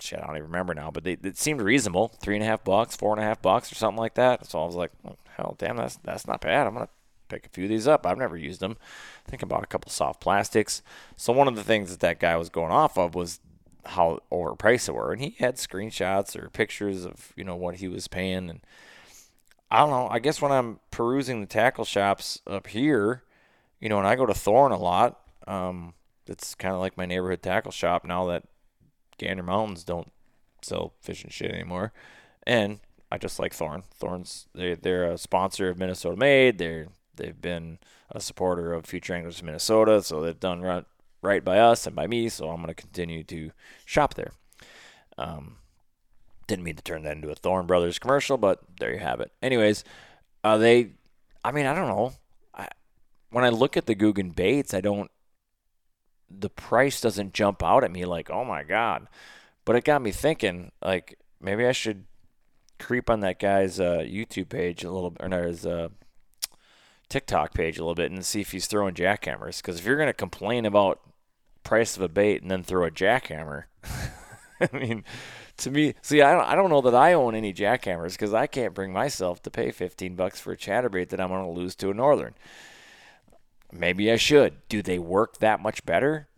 shit 0.00 0.18
I 0.20 0.26
don't 0.26 0.36
even 0.36 0.48
remember 0.48 0.74
now, 0.74 0.90
but 0.90 1.04
they 1.04 1.16
it 1.22 1.38
seemed 1.38 1.60
reasonable 1.60 2.08
three 2.20 2.34
and 2.34 2.44
a 2.44 2.46
half 2.46 2.64
bucks, 2.64 2.96
four 2.96 3.12
and 3.12 3.22
a 3.22 3.26
half 3.26 3.42
bucks 3.42 3.70
or 3.72 3.76
something 3.76 4.00
like 4.00 4.14
that. 4.14 4.46
So 4.46 4.60
I 4.60 4.66
was 4.66 4.74
like, 4.74 4.92
oh, 5.04 5.16
hell 5.36 5.56
damn 5.58 5.76
that's 5.76 5.96
that's 5.96 6.26
not 6.26 6.40
bad. 6.40 6.66
I'm 6.66 6.74
gonna 6.74 6.88
pick 7.32 7.46
a 7.46 7.48
few 7.50 7.64
of 7.64 7.70
these 7.70 7.88
up. 7.88 8.06
I've 8.06 8.18
never 8.18 8.36
used 8.36 8.60
them. 8.60 8.76
I 9.26 9.30
think 9.30 9.42
about 9.42 9.64
a 9.64 9.66
couple 9.66 9.90
soft 9.90 10.20
plastics. 10.20 10.82
So 11.16 11.32
one 11.32 11.48
of 11.48 11.56
the 11.56 11.64
things 11.64 11.90
that 11.90 12.00
that 12.00 12.20
guy 12.20 12.36
was 12.36 12.48
going 12.48 12.72
off 12.72 12.98
of 12.98 13.14
was 13.14 13.40
how 13.84 14.20
overpriced 14.30 14.86
they 14.86 14.92
were, 14.92 15.12
and 15.12 15.20
he 15.20 15.34
had 15.38 15.56
screenshots 15.56 16.36
or 16.36 16.48
pictures 16.50 17.04
of 17.04 17.32
you 17.36 17.44
know 17.44 17.56
what 17.56 17.76
he 17.76 17.88
was 17.88 18.08
paying 18.08 18.48
and 18.48 18.60
I 19.72 19.78
don't 19.78 19.90
know. 19.90 20.08
I 20.10 20.18
guess 20.18 20.42
when 20.42 20.52
I'm 20.52 20.80
perusing 20.90 21.40
the 21.40 21.46
tackle 21.46 21.86
shops 21.86 22.42
up 22.46 22.66
here, 22.66 23.22
you 23.80 23.88
know, 23.88 23.96
and 23.96 24.06
I 24.06 24.16
go 24.16 24.26
to 24.26 24.34
Thorne 24.34 24.70
a 24.70 24.76
lot, 24.76 25.18
um, 25.46 25.94
it's 26.26 26.54
kind 26.54 26.74
of 26.74 26.80
like 26.80 26.98
my 26.98 27.06
neighborhood 27.06 27.42
tackle 27.42 27.72
shop 27.72 28.04
now 28.04 28.26
that 28.26 28.44
Gander 29.16 29.42
Mountains 29.42 29.82
don't 29.82 30.12
sell 30.60 30.92
fishing 31.00 31.30
shit 31.30 31.50
anymore. 31.50 31.94
And 32.46 32.80
I 33.10 33.16
just 33.16 33.38
like 33.38 33.54
Thorne. 33.54 33.82
Thorne's 33.94 34.46
they 34.54 34.74
they're 34.74 35.10
a 35.10 35.16
sponsor 35.16 35.70
of 35.70 35.78
Minnesota 35.78 36.16
Made. 36.16 36.58
They're 36.58 36.88
they've 37.16 37.40
been 37.40 37.78
a 38.10 38.20
supporter 38.20 38.72
of 38.72 38.86
Future 38.86 39.14
Anglers 39.14 39.38
of 39.38 39.44
Minnesota, 39.44 40.02
so 40.02 40.20
they've 40.20 40.38
done 40.38 40.60
right, 40.60 40.84
right 41.22 41.44
by 41.44 41.58
us 41.58 41.86
and 41.86 41.96
by 41.96 42.06
me. 42.06 42.28
So 42.28 42.48
I'm 42.50 42.56
going 42.56 42.68
to 42.68 42.74
continue 42.74 43.22
to 43.24 43.52
shop 43.84 44.14
there. 44.14 44.32
Um, 45.18 45.56
didn't 46.46 46.64
mean 46.64 46.76
to 46.76 46.82
turn 46.82 47.02
that 47.04 47.16
into 47.16 47.30
a 47.30 47.34
Thorne 47.34 47.66
Brothers 47.66 47.98
commercial, 47.98 48.36
but 48.36 48.60
there 48.78 48.92
you 48.92 48.98
have 48.98 49.20
it. 49.20 49.32
Anyways, 49.42 49.84
uh, 50.44 50.58
they, 50.58 50.92
I 51.44 51.52
mean, 51.52 51.66
I 51.66 51.74
don't 51.74 51.88
know. 51.88 52.12
I, 52.54 52.68
when 53.30 53.44
I 53.44 53.50
look 53.50 53.76
at 53.76 53.86
the 53.86 53.94
Googan 53.94 54.34
baits, 54.34 54.74
I 54.74 54.80
don't, 54.80 55.10
the 56.30 56.50
price 56.50 57.00
doesn't 57.00 57.34
jump 57.34 57.62
out 57.62 57.84
at 57.84 57.92
me 57.92 58.04
like, 58.04 58.30
oh 58.30 58.44
my 58.44 58.62
God. 58.62 59.06
But 59.64 59.76
it 59.76 59.84
got 59.84 60.02
me 60.02 60.10
thinking, 60.10 60.72
like, 60.84 61.18
maybe 61.40 61.66
I 61.66 61.72
should 61.72 62.04
creep 62.78 63.08
on 63.08 63.20
that 63.20 63.38
guy's 63.38 63.78
uh, 63.78 63.98
YouTube 63.98 64.48
page 64.48 64.82
a 64.82 64.90
little, 64.90 65.14
or 65.20 65.28
no, 65.28 65.42
his 65.42 65.64
uh, 65.64 65.88
TikTok 67.12 67.52
page 67.52 67.76
a 67.78 67.82
little 67.82 67.94
bit 67.94 68.10
and 68.10 68.24
see 68.24 68.40
if 68.40 68.52
he's 68.52 68.66
throwing 68.66 68.94
jackhammers. 68.94 69.58
Because 69.58 69.78
if 69.78 69.84
you're 69.84 69.96
going 69.96 70.08
to 70.08 70.14
complain 70.14 70.64
about 70.64 70.98
price 71.62 71.94
of 71.94 72.02
a 72.02 72.08
bait 72.08 72.40
and 72.40 72.50
then 72.50 72.62
throw 72.62 72.86
a 72.86 72.90
jackhammer, 72.90 73.64
I 74.60 74.68
mean, 74.72 75.04
to 75.58 75.70
me, 75.70 75.94
see, 76.00 76.22
I 76.22 76.32
don't, 76.32 76.44
I 76.44 76.54
don't 76.54 76.70
know 76.70 76.80
that 76.80 76.94
I 76.94 77.12
own 77.12 77.34
any 77.34 77.52
jackhammers 77.52 78.12
because 78.12 78.32
I 78.32 78.46
can't 78.46 78.72
bring 78.72 78.94
myself 78.94 79.42
to 79.42 79.50
pay 79.50 79.70
15 79.70 80.16
bucks 80.16 80.40
for 80.40 80.52
a 80.52 80.56
chatterbait 80.56 81.10
that 81.10 81.20
I'm 81.20 81.28
going 81.28 81.44
to 81.44 81.50
lose 81.50 81.74
to 81.76 81.90
a 81.90 81.94
northern. 81.94 82.32
Maybe 83.70 84.10
I 84.10 84.16
should. 84.16 84.66
Do 84.70 84.80
they 84.80 84.98
work 84.98 85.36
that 85.38 85.60
much 85.60 85.84
better? 85.84 86.28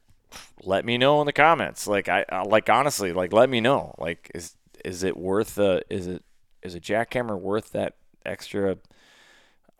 Let 0.64 0.84
me 0.84 0.98
know 0.98 1.20
in 1.20 1.26
the 1.26 1.32
comments. 1.32 1.86
Like 1.86 2.08
I 2.08 2.24
uh, 2.24 2.44
like 2.44 2.68
honestly, 2.68 3.12
like 3.12 3.32
let 3.32 3.48
me 3.48 3.60
know. 3.60 3.94
Like 3.98 4.30
is 4.34 4.56
is 4.84 5.04
it 5.04 5.16
worth 5.16 5.54
the 5.54 5.82
is 5.88 6.06
it 6.06 6.24
is 6.62 6.74
a 6.74 6.80
jackhammer 6.80 7.38
worth 7.38 7.70
that 7.72 7.94
extra 8.24 8.78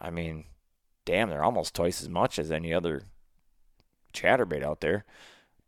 I 0.01 0.11
mean, 0.11 0.45
damn, 1.05 1.31
they're 1.31 1.45
almost 1.45 1.75
twice 1.75 2.03
as 2.03 2.09
much 2.09 2.39
as 2.39 2.51
any 2.51 2.73
other 2.73 3.03
chatterbait 4.13 4.63
out 4.63 4.81
there. 4.81 5.05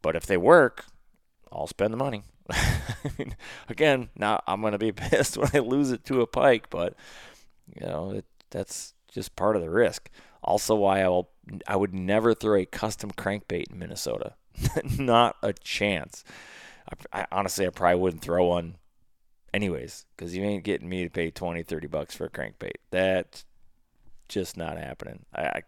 But 0.02 0.16
if 0.16 0.26
they 0.26 0.36
work, 0.36 0.86
I'll 1.52 1.66
spend 1.66 1.92
the 1.92 1.98
money. 1.98 2.22
Again, 3.68 4.08
now 4.16 4.42
I'm 4.46 4.60
going 4.60 4.72
to 4.72 4.78
be 4.78 4.92
pissed 4.92 5.36
when 5.36 5.50
I 5.52 5.58
lose 5.58 5.90
it 5.90 6.04
to 6.04 6.20
a 6.20 6.26
pike, 6.26 6.70
but 6.70 6.94
you 7.74 7.86
know 7.86 8.10
it, 8.12 8.24
that's 8.50 8.94
just 9.10 9.36
part 9.36 9.56
of 9.56 9.62
the 9.62 9.70
risk. 9.70 10.10
Also, 10.42 10.74
why 10.74 11.02
I 11.02 11.08
will 11.08 11.30
I 11.66 11.76
would 11.76 11.94
never 11.94 12.34
throw 12.34 12.56
a 12.56 12.66
custom 12.66 13.10
crankbait 13.10 13.72
in 13.72 13.78
Minnesota. 13.78 14.34
Not 14.98 15.36
a 15.42 15.52
chance. 15.52 16.24
I, 17.12 17.20
I, 17.20 17.26
honestly, 17.32 17.66
I 17.66 17.70
probably 17.70 18.00
wouldn't 18.00 18.22
throw 18.22 18.46
one 18.46 18.76
anyways 19.52 20.06
because 20.16 20.36
you 20.36 20.44
ain't 20.44 20.64
getting 20.64 20.88
me 20.88 21.04
to 21.04 21.10
pay 21.10 21.30
20, 21.30 21.62
30 21.62 21.86
bucks 21.88 22.14
for 22.14 22.26
a 22.26 22.30
crankbait. 22.30 22.76
That's 22.90 23.44
just 24.28 24.56
not 24.56 24.78
happening. 24.78 25.24
I, 25.34 25.42
I 25.42 25.62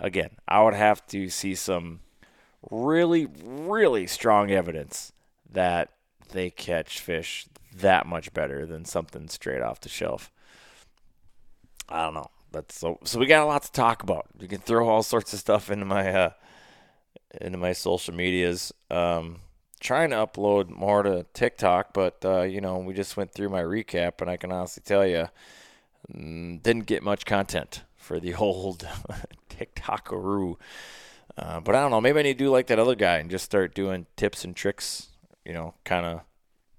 again, 0.00 0.30
I 0.46 0.62
would 0.62 0.74
have 0.74 1.06
to 1.08 1.28
see 1.28 1.54
some 1.54 2.00
really, 2.70 3.26
really 3.44 4.06
strong 4.06 4.50
evidence 4.50 5.12
that 5.50 5.90
they 6.30 6.50
catch 6.50 7.00
fish 7.00 7.46
that 7.74 8.06
much 8.06 8.32
better 8.32 8.66
than 8.66 8.84
something 8.84 9.28
straight 9.28 9.62
off 9.62 9.80
the 9.80 9.88
shelf. 9.88 10.30
I 11.88 12.04
don't 12.04 12.14
know. 12.14 12.30
That's 12.50 12.78
so 12.78 12.98
so 13.04 13.18
we 13.18 13.26
got 13.26 13.42
a 13.42 13.46
lot 13.46 13.62
to 13.64 13.72
talk 13.72 14.02
about. 14.02 14.26
You 14.38 14.48
can 14.48 14.58
throw 14.58 14.88
all 14.88 15.02
sorts 15.02 15.32
of 15.32 15.38
stuff 15.38 15.70
into 15.70 15.84
my 15.84 16.10
uh 16.12 16.30
into 17.40 17.58
my 17.58 17.72
social 17.72 18.14
medias. 18.14 18.72
Um 18.90 19.40
trying 19.80 20.10
to 20.10 20.16
upload 20.16 20.68
more 20.68 21.02
to 21.02 21.24
TikTok, 21.34 21.92
but 21.92 22.24
uh, 22.24 22.42
you 22.42 22.60
know, 22.60 22.78
we 22.78 22.94
just 22.94 23.16
went 23.16 23.32
through 23.32 23.48
my 23.48 23.62
recap 23.62 24.20
and 24.20 24.28
I 24.28 24.36
can 24.36 24.50
honestly 24.50 24.82
tell 24.84 25.06
you 25.06 25.28
mm, 26.12 26.62
didn't 26.62 26.86
get 26.86 27.02
much 27.02 27.24
content 27.24 27.84
for 28.08 28.18
the 28.18 28.34
old 28.38 28.88
TikTokaroo. 29.50 30.56
Uh, 31.36 31.60
but 31.60 31.74
I 31.74 31.82
don't 31.82 31.90
know. 31.90 32.00
Maybe 32.00 32.18
I 32.18 32.22
need 32.22 32.38
to 32.38 32.44
do 32.44 32.50
like 32.50 32.66
that 32.68 32.78
other 32.78 32.94
guy 32.96 33.18
and 33.18 33.30
just 33.30 33.44
start 33.44 33.74
doing 33.74 34.06
tips 34.16 34.44
and 34.44 34.56
tricks. 34.56 35.08
You 35.44 35.52
know, 35.52 35.74
kind 35.84 36.04
of 36.04 36.22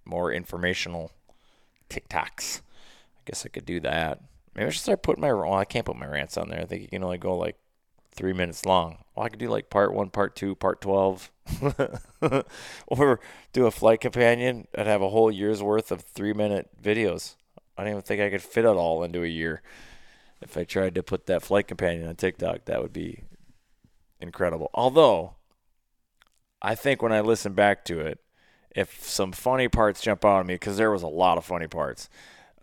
more 0.06 0.34
informational 0.34 1.12
TikToks. 1.90 2.62
I 2.62 3.22
guess 3.26 3.46
I 3.46 3.50
could 3.50 3.66
do 3.66 3.80
that. 3.82 4.22
Maybe 4.56 4.68
I 4.68 4.70
should 4.72 4.82
start 4.82 5.04
putting 5.04 5.22
my. 5.22 5.32
Well, 5.32 5.54
I 5.54 5.66
can't 5.66 5.86
put 5.86 5.96
my 5.96 6.08
rants 6.08 6.36
on 6.36 6.50
there. 6.50 6.62
I 6.62 6.66
think 6.66 6.82
you 6.82 6.88
can 6.88 7.04
only 7.04 7.20
go 7.20 7.38
like 7.38 7.58
three 8.12 8.34
minutes 8.34 8.66
long. 8.66 8.98
Well, 9.16 9.26
I 9.26 9.30
could 9.30 9.40
do 9.40 9.50
like 9.50 9.70
part 9.70 9.94
one, 9.94 10.10
part 10.10 10.36
two, 10.36 10.56
part 10.56 10.82
twelve, 10.82 11.32
or 12.88 13.20
do 13.54 13.66
a 13.68 13.72
flight 13.72 14.02
companion 14.02 14.68
and 14.74 14.88
have 14.88 15.02
a 15.02 15.10
whole 15.10 15.32
year's 15.32 15.64
worth 15.64 15.92
of 15.92 16.02
three 16.02 16.34
minute 16.34 16.70
videos. 16.82 17.36
I 17.78 17.84
don't 17.84 17.92
even 17.92 18.02
think 18.02 18.20
I 18.20 18.30
could 18.30 18.42
fit 18.42 18.66
it 18.66 18.68
all 18.68 19.04
into 19.04 19.24
a 19.24 19.28
year. 19.28 19.62
If 20.42 20.58
I 20.58 20.64
tried 20.64 20.96
to 20.96 21.04
put 21.04 21.26
that 21.26 21.44
flight 21.44 21.68
companion 21.68 22.08
on 22.08 22.16
TikTok, 22.16 22.66
that 22.66 22.82
would 22.82 22.94
be 22.94 23.24
incredible. 24.20 24.70
Although, 24.74 25.36
I 26.62 26.76
think 26.76 27.02
when 27.02 27.12
I 27.12 27.22
listen 27.22 27.54
back 27.54 27.86
to 27.86 28.00
it, 28.00 28.20
if 28.76 29.04
some 29.04 29.32
funny 29.32 29.68
parts 29.68 30.02
jump 30.02 30.24
out 30.24 30.42
at 30.42 30.46
me, 30.46 30.56
because 30.56 30.78
there 30.78 30.92
was 30.92 31.04
a 31.04 31.08
lot 31.08 31.38
of 31.38 31.46
funny 31.46 31.68
parts, 31.68 32.10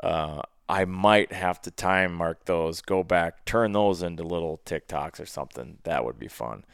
uh, 0.03 0.43
I 0.69 0.85
might 0.85 1.33
have 1.33 1.61
to 1.63 1.71
time 1.71 2.15
mark 2.15 2.45
those, 2.45 2.81
go 2.81 3.03
back, 3.03 3.45
turn 3.45 3.73
those 3.73 4.03
into 4.03 4.23
little 4.23 4.61
TikToks 4.65 5.21
or 5.21 5.27
something. 5.27 5.79
That 5.85 6.05
would 6.05 6.19
be 6.19 6.29
fun. 6.29 6.65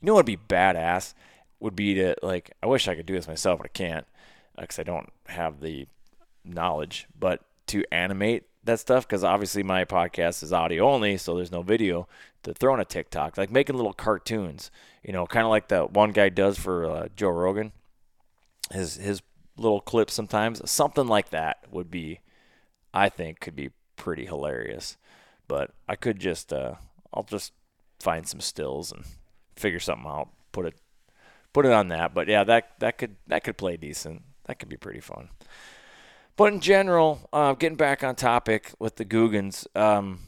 You 0.00 0.06
know 0.06 0.14
what 0.14 0.26
would 0.26 0.38
be 0.38 0.54
badass? 0.54 1.14
Would 1.60 1.76
be 1.76 1.94
to, 1.94 2.16
like, 2.22 2.50
I 2.62 2.66
wish 2.66 2.88
I 2.88 2.94
could 2.94 3.06
do 3.06 3.14
this 3.14 3.28
myself, 3.28 3.58
but 3.58 3.66
I 3.66 3.72
can't 3.72 4.06
because 4.58 4.78
uh, 4.78 4.82
I 4.82 4.84
don't 4.84 5.10
have 5.26 5.60
the 5.60 5.86
knowledge, 6.44 7.06
but 7.18 7.40
to 7.68 7.84
animate 7.92 8.44
that 8.64 8.80
stuff 8.80 9.06
because 9.06 9.24
obviously 9.24 9.62
my 9.62 9.84
podcast 9.84 10.42
is 10.42 10.52
audio 10.52 10.88
only, 10.88 11.16
so 11.16 11.36
there's 11.36 11.52
no 11.52 11.62
video. 11.62 12.08
To 12.44 12.52
throw 12.52 12.72
on 12.72 12.80
a 12.80 12.84
TikTok, 12.84 13.38
like 13.38 13.52
making 13.52 13.76
little 13.76 13.92
cartoons, 13.92 14.72
you 15.04 15.12
know, 15.12 15.26
kind 15.26 15.44
of 15.44 15.50
like 15.50 15.68
that 15.68 15.92
one 15.92 16.10
guy 16.10 16.28
does 16.28 16.58
for 16.58 16.84
uh, 16.84 17.08
Joe 17.14 17.30
Rogan. 17.30 17.70
His 18.72 18.96
his 18.96 19.22
little 19.56 19.80
clips 19.80 20.14
sometimes, 20.14 20.68
something 20.70 21.06
like 21.06 21.30
that 21.30 21.64
would 21.70 21.90
be, 21.90 22.20
I 22.92 23.08
think, 23.08 23.40
could 23.40 23.54
be 23.54 23.70
pretty 23.96 24.26
hilarious. 24.26 24.96
But 25.46 25.70
I 25.88 25.96
could 25.96 26.18
just, 26.18 26.52
uh, 26.52 26.76
I'll 27.12 27.24
just 27.24 27.52
find 28.00 28.26
some 28.26 28.40
stills 28.40 28.90
and 28.90 29.04
figure 29.54 29.80
something 29.80 30.06
out, 30.08 30.30
put 30.50 30.66
it, 30.66 30.74
put 31.52 31.66
it 31.66 31.72
on 31.72 31.88
that. 31.88 32.14
But 32.14 32.26
yeah, 32.28 32.42
that 32.44 32.78
that 32.80 32.98
could 32.98 33.16
that 33.28 33.44
could 33.44 33.56
play 33.56 33.76
decent. 33.76 34.22
That 34.46 34.58
could 34.58 34.68
be 34.68 34.76
pretty 34.76 35.00
fun. 35.00 35.28
But 36.36 36.52
in 36.52 36.60
general, 36.60 37.28
uh, 37.32 37.54
getting 37.54 37.76
back 37.76 38.02
on 38.02 38.14
topic 38.14 38.72
with 38.78 38.96
the 38.96 39.04
Googans, 39.04 39.66
um, 39.74 40.20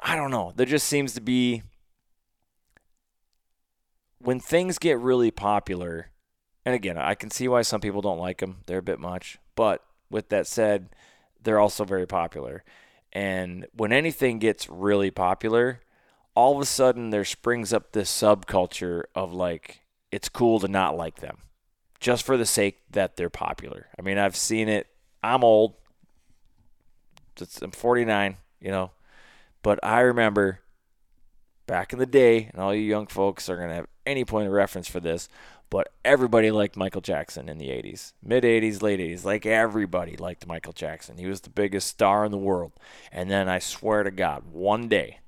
I 0.00 0.16
don't 0.16 0.30
know. 0.30 0.52
There 0.54 0.66
just 0.66 0.86
seems 0.86 1.14
to 1.14 1.20
be 1.20 1.62
when 4.18 4.40
things 4.40 4.78
get 4.78 4.98
really 4.98 5.30
popular. 5.30 6.10
And 6.64 6.74
again, 6.74 6.98
I 6.98 7.14
can 7.14 7.30
see 7.30 7.48
why 7.48 7.62
some 7.62 7.80
people 7.80 8.02
don't 8.02 8.18
like 8.18 8.38
them. 8.38 8.58
They're 8.66 8.78
a 8.78 8.82
bit 8.82 9.00
much. 9.00 9.38
But 9.54 9.82
with 10.10 10.28
that 10.28 10.46
said, 10.46 10.90
they're 11.42 11.60
also 11.60 11.84
very 11.84 12.06
popular. 12.06 12.64
And 13.12 13.66
when 13.72 13.92
anything 13.92 14.38
gets 14.38 14.68
really 14.68 15.10
popular, 15.10 15.80
all 16.34 16.54
of 16.54 16.60
a 16.60 16.66
sudden 16.66 17.10
there 17.10 17.24
springs 17.24 17.72
up 17.72 17.92
this 17.92 18.10
subculture 18.10 19.04
of 19.14 19.32
like 19.32 19.80
it's 20.12 20.28
cool 20.28 20.60
to 20.60 20.68
not 20.68 20.96
like 20.96 21.16
them 21.16 21.38
just 21.98 22.24
for 22.24 22.36
the 22.36 22.46
sake 22.46 22.78
that 22.90 23.16
they're 23.16 23.30
popular. 23.30 23.86
I 23.98 24.02
mean, 24.02 24.18
I've 24.18 24.36
seen 24.36 24.68
it 24.68 24.86
I'm 25.26 25.42
old. 25.42 25.74
I'm 27.60 27.72
49, 27.72 28.36
you 28.60 28.70
know, 28.70 28.92
but 29.62 29.78
I 29.82 30.00
remember 30.00 30.60
back 31.66 31.92
in 31.92 31.98
the 31.98 32.06
day, 32.06 32.48
and 32.52 32.62
all 32.62 32.72
you 32.72 32.82
young 32.82 33.08
folks 33.08 33.48
are 33.48 33.56
going 33.56 33.70
to 33.70 33.74
have 33.74 33.88
any 34.06 34.24
point 34.24 34.46
of 34.46 34.52
reference 34.52 34.88
for 34.88 35.00
this, 35.00 35.28
but 35.68 35.92
everybody 36.04 36.52
liked 36.52 36.76
Michael 36.76 37.00
Jackson 37.00 37.48
in 37.48 37.58
the 37.58 37.70
80s, 37.70 38.12
mid 38.22 38.44
80s, 38.44 38.82
late 38.82 39.00
80s. 39.00 39.24
Like 39.24 39.44
everybody 39.44 40.16
liked 40.16 40.46
Michael 40.46 40.72
Jackson. 40.72 41.18
He 41.18 41.26
was 41.26 41.40
the 41.40 41.50
biggest 41.50 41.88
star 41.88 42.24
in 42.24 42.30
the 42.30 42.38
world. 42.38 42.72
And 43.10 43.28
then 43.28 43.48
I 43.48 43.58
swear 43.58 44.04
to 44.04 44.12
God, 44.12 44.44
one 44.52 44.86
day, 44.86 45.18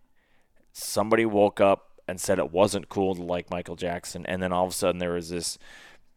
somebody 0.73 1.27
woke 1.27 1.61
up 1.61 2.01
and 2.07 2.21
said 2.21 2.39
it 2.39 2.53
wasn't 2.53 2.89
cool 2.89 3.17
to 3.17 3.23
like 3.23 3.51
Michael 3.51 3.77
Jackson. 3.77 4.25
And 4.27 4.41
then 4.41 4.53
all 4.53 4.65
of 4.65 4.71
a 4.71 4.75
sudden, 4.75 5.01
there 5.01 5.13
was 5.13 5.29
this 5.29 5.59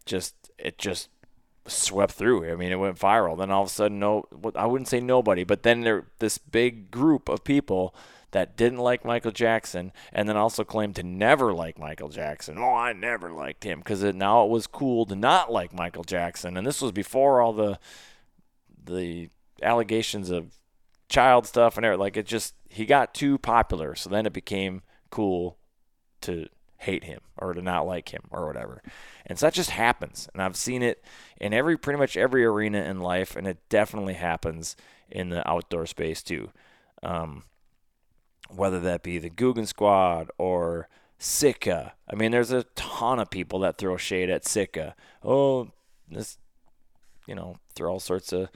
just, 0.05 0.35
it 0.59 0.77
just 0.77 1.09
swept 1.67 2.13
through. 2.13 2.51
I 2.51 2.55
mean, 2.55 2.71
it 2.71 2.79
went 2.79 2.97
viral. 2.97 3.37
Then 3.37 3.51
all 3.51 3.63
of 3.63 3.69
a 3.69 3.71
sudden, 3.71 3.99
no, 3.99 4.25
I 4.55 4.65
wouldn't 4.65 4.87
say 4.87 4.99
nobody, 4.99 5.43
but 5.43 5.63
then 5.63 5.81
there 5.81 6.05
this 6.19 6.37
big 6.37 6.91
group 6.91 7.29
of 7.29 7.43
people 7.43 7.95
that 8.31 8.55
didn't 8.55 8.79
like 8.79 9.03
Michael 9.03 9.31
Jackson, 9.31 9.91
and 10.13 10.27
then 10.27 10.37
also 10.37 10.63
claimed 10.63 10.95
to 10.95 11.03
never 11.03 11.53
like 11.53 11.77
Michael 11.77 12.09
Jackson. 12.09 12.57
Oh, 12.57 12.73
I 12.73 12.93
never 12.93 13.31
liked 13.31 13.63
him 13.63 13.79
because 13.79 14.01
now 14.03 14.43
it 14.45 14.49
was 14.49 14.67
cool 14.67 15.05
to 15.07 15.15
not 15.15 15.51
like 15.51 15.73
Michael 15.73 16.03
Jackson, 16.03 16.57
and 16.57 16.65
this 16.65 16.81
was 16.81 16.91
before 16.91 17.41
all 17.41 17.53
the 17.53 17.79
the 18.83 19.29
allegations 19.61 20.29
of 20.31 20.55
child 21.09 21.45
stuff 21.45 21.77
and 21.77 21.85
everything. 21.85 21.99
Like 21.99 22.17
it 22.17 22.25
just 22.25 22.55
he 22.69 22.85
got 22.85 23.13
too 23.13 23.37
popular, 23.37 23.95
so 23.95 24.09
then 24.09 24.25
it 24.25 24.33
became 24.33 24.81
cool 25.09 25.57
to 26.21 26.47
hate 26.81 27.03
him 27.03 27.19
or 27.37 27.53
to 27.53 27.61
not 27.61 27.85
like 27.85 28.09
him 28.09 28.23
or 28.31 28.47
whatever. 28.47 28.81
And 29.25 29.37
so 29.37 29.45
that 29.45 29.53
just 29.53 29.69
happens. 29.69 30.27
And 30.33 30.41
I've 30.41 30.55
seen 30.55 30.81
it 30.81 31.03
in 31.39 31.53
every 31.53 31.77
pretty 31.77 31.99
much 31.99 32.17
every 32.17 32.43
arena 32.43 32.79
in 32.83 32.99
life, 32.99 33.35
and 33.35 33.47
it 33.47 33.57
definitely 33.69 34.15
happens 34.15 34.75
in 35.09 35.29
the 35.29 35.47
outdoor 35.47 35.85
space 35.85 36.23
too. 36.23 36.49
Um, 37.03 37.43
whether 38.49 38.79
that 38.79 39.03
be 39.03 39.17
the 39.19 39.29
Googan 39.29 39.67
Squad 39.67 40.29
or 40.37 40.89
Sitka. 41.19 41.93
I 42.09 42.15
mean, 42.15 42.31
there's 42.31 42.51
a 42.51 42.63
ton 42.75 43.19
of 43.19 43.29
people 43.29 43.59
that 43.59 43.77
throw 43.77 43.95
shade 43.95 44.31
at 44.31 44.45
Sitka. 44.45 44.95
Oh, 45.23 45.69
this, 46.09 46.39
you 47.27 47.35
know, 47.35 47.57
throw 47.75 47.91
all 47.93 47.99
sorts 47.99 48.33
of 48.33 48.49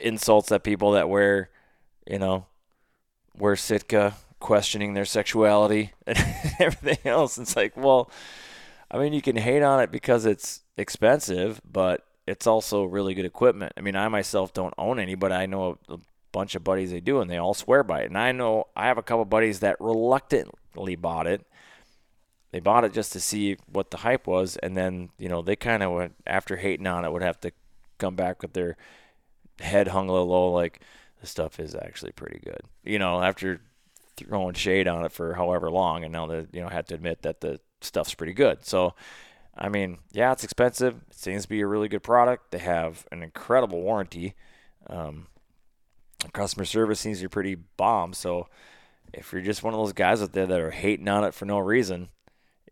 insults 0.00 0.50
at 0.50 0.64
people 0.64 0.92
that 0.92 1.08
wear, 1.08 1.50
you 2.08 2.18
know, 2.18 2.46
wear 3.36 3.54
Sitka 3.54 4.14
questioning 4.42 4.92
their 4.92 5.06
sexuality 5.06 5.92
and 6.06 6.18
everything 6.60 7.10
else. 7.10 7.38
It's 7.38 7.56
like, 7.56 7.76
well, 7.76 8.10
I 8.90 8.98
mean, 8.98 9.14
you 9.14 9.22
can 9.22 9.36
hate 9.36 9.62
on 9.62 9.80
it 9.80 9.90
because 9.90 10.26
it's 10.26 10.60
expensive, 10.76 11.60
but 11.70 12.04
it's 12.26 12.46
also 12.46 12.84
really 12.84 13.14
good 13.14 13.24
equipment. 13.24 13.72
I 13.76 13.80
mean, 13.80 13.96
I 13.96 14.08
myself 14.08 14.52
don't 14.52 14.74
own 14.76 14.98
any, 14.98 15.14
but 15.14 15.32
I 15.32 15.46
know 15.46 15.78
a, 15.88 15.98
bunch 16.32 16.54
of 16.54 16.64
buddies 16.64 16.90
they 16.90 17.00
do, 17.00 17.20
and 17.20 17.30
they 17.30 17.36
all 17.36 17.52
swear 17.52 17.84
by 17.84 18.00
it. 18.00 18.06
And 18.06 18.16
I 18.16 18.32
know 18.32 18.66
I 18.74 18.86
have 18.86 18.96
a 18.96 19.02
couple 19.02 19.26
buddies 19.26 19.60
that 19.60 19.78
reluctantly 19.80 20.96
bought 20.96 21.26
it. 21.26 21.46
They 22.52 22.58
bought 22.58 22.84
it 22.84 22.94
just 22.94 23.12
to 23.12 23.20
see 23.20 23.58
what 23.70 23.90
the 23.90 23.98
hype 23.98 24.26
was, 24.26 24.56
and 24.56 24.74
then 24.74 25.10
you 25.18 25.28
know 25.28 25.42
they 25.42 25.56
kind 25.56 25.82
of 25.82 25.92
went 25.92 26.14
after 26.26 26.56
hating 26.56 26.86
on 26.86 27.04
it 27.04 27.12
would 27.12 27.20
have 27.20 27.38
to 27.42 27.52
come 27.98 28.16
back 28.16 28.40
with 28.40 28.54
their 28.54 28.78
head 29.60 29.88
hung 29.88 30.08
a 30.08 30.12
little 30.12 30.28
low, 30.28 30.50
like 30.50 30.80
the 31.20 31.26
stuff 31.26 31.60
is 31.60 31.74
actually 31.74 32.12
pretty 32.12 32.40
good. 32.42 32.62
You 32.82 32.98
know, 32.98 33.22
after 33.22 33.60
throwing 34.22 34.54
shade 34.54 34.88
on 34.88 35.04
it 35.04 35.12
for 35.12 35.34
however 35.34 35.70
long, 35.70 36.04
and 36.04 36.12
now 36.12 36.26
they 36.26 36.46
you 36.52 36.60
know 36.60 36.68
had 36.68 36.86
to 36.88 36.94
admit 36.94 37.22
that 37.22 37.40
the 37.40 37.60
stuff's 37.80 38.14
pretty 38.14 38.32
good. 38.32 38.64
So, 38.64 38.94
I 39.56 39.68
mean, 39.68 39.98
yeah, 40.12 40.32
it's 40.32 40.44
expensive. 40.44 40.96
It 41.08 41.14
seems 41.14 41.42
to 41.42 41.48
be 41.48 41.60
a 41.60 41.66
really 41.66 41.88
good 41.88 42.02
product. 42.02 42.50
They 42.50 42.58
have 42.58 43.06
an 43.12 43.22
incredible 43.22 43.80
warranty. 43.80 44.34
Um, 44.86 45.26
customer 46.32 46.64
service 46.64 47.00
seems 47.00 47.18
to 47.18 47.24
be 47.24 47.28
pretty 47.28 47.54
bomb. 47.76 48.12
So, 48.12 48.48
if 49.12 49.32
you're 49.32 49.42
just 49.42 49.62
one 49.62 49.74
of 49.74 49.80
those 49.80 49.92
guys 49.92 50.22
out 50.22 50.32
there 50.32 50.46
that 50.46 50.60
are 50.60 50.70
hating 50.70 51.08
on 51.08 51.24
it 51.24 51.34
for 51.34 51.44
no 51.44 51.58
reason, 51.58 52.08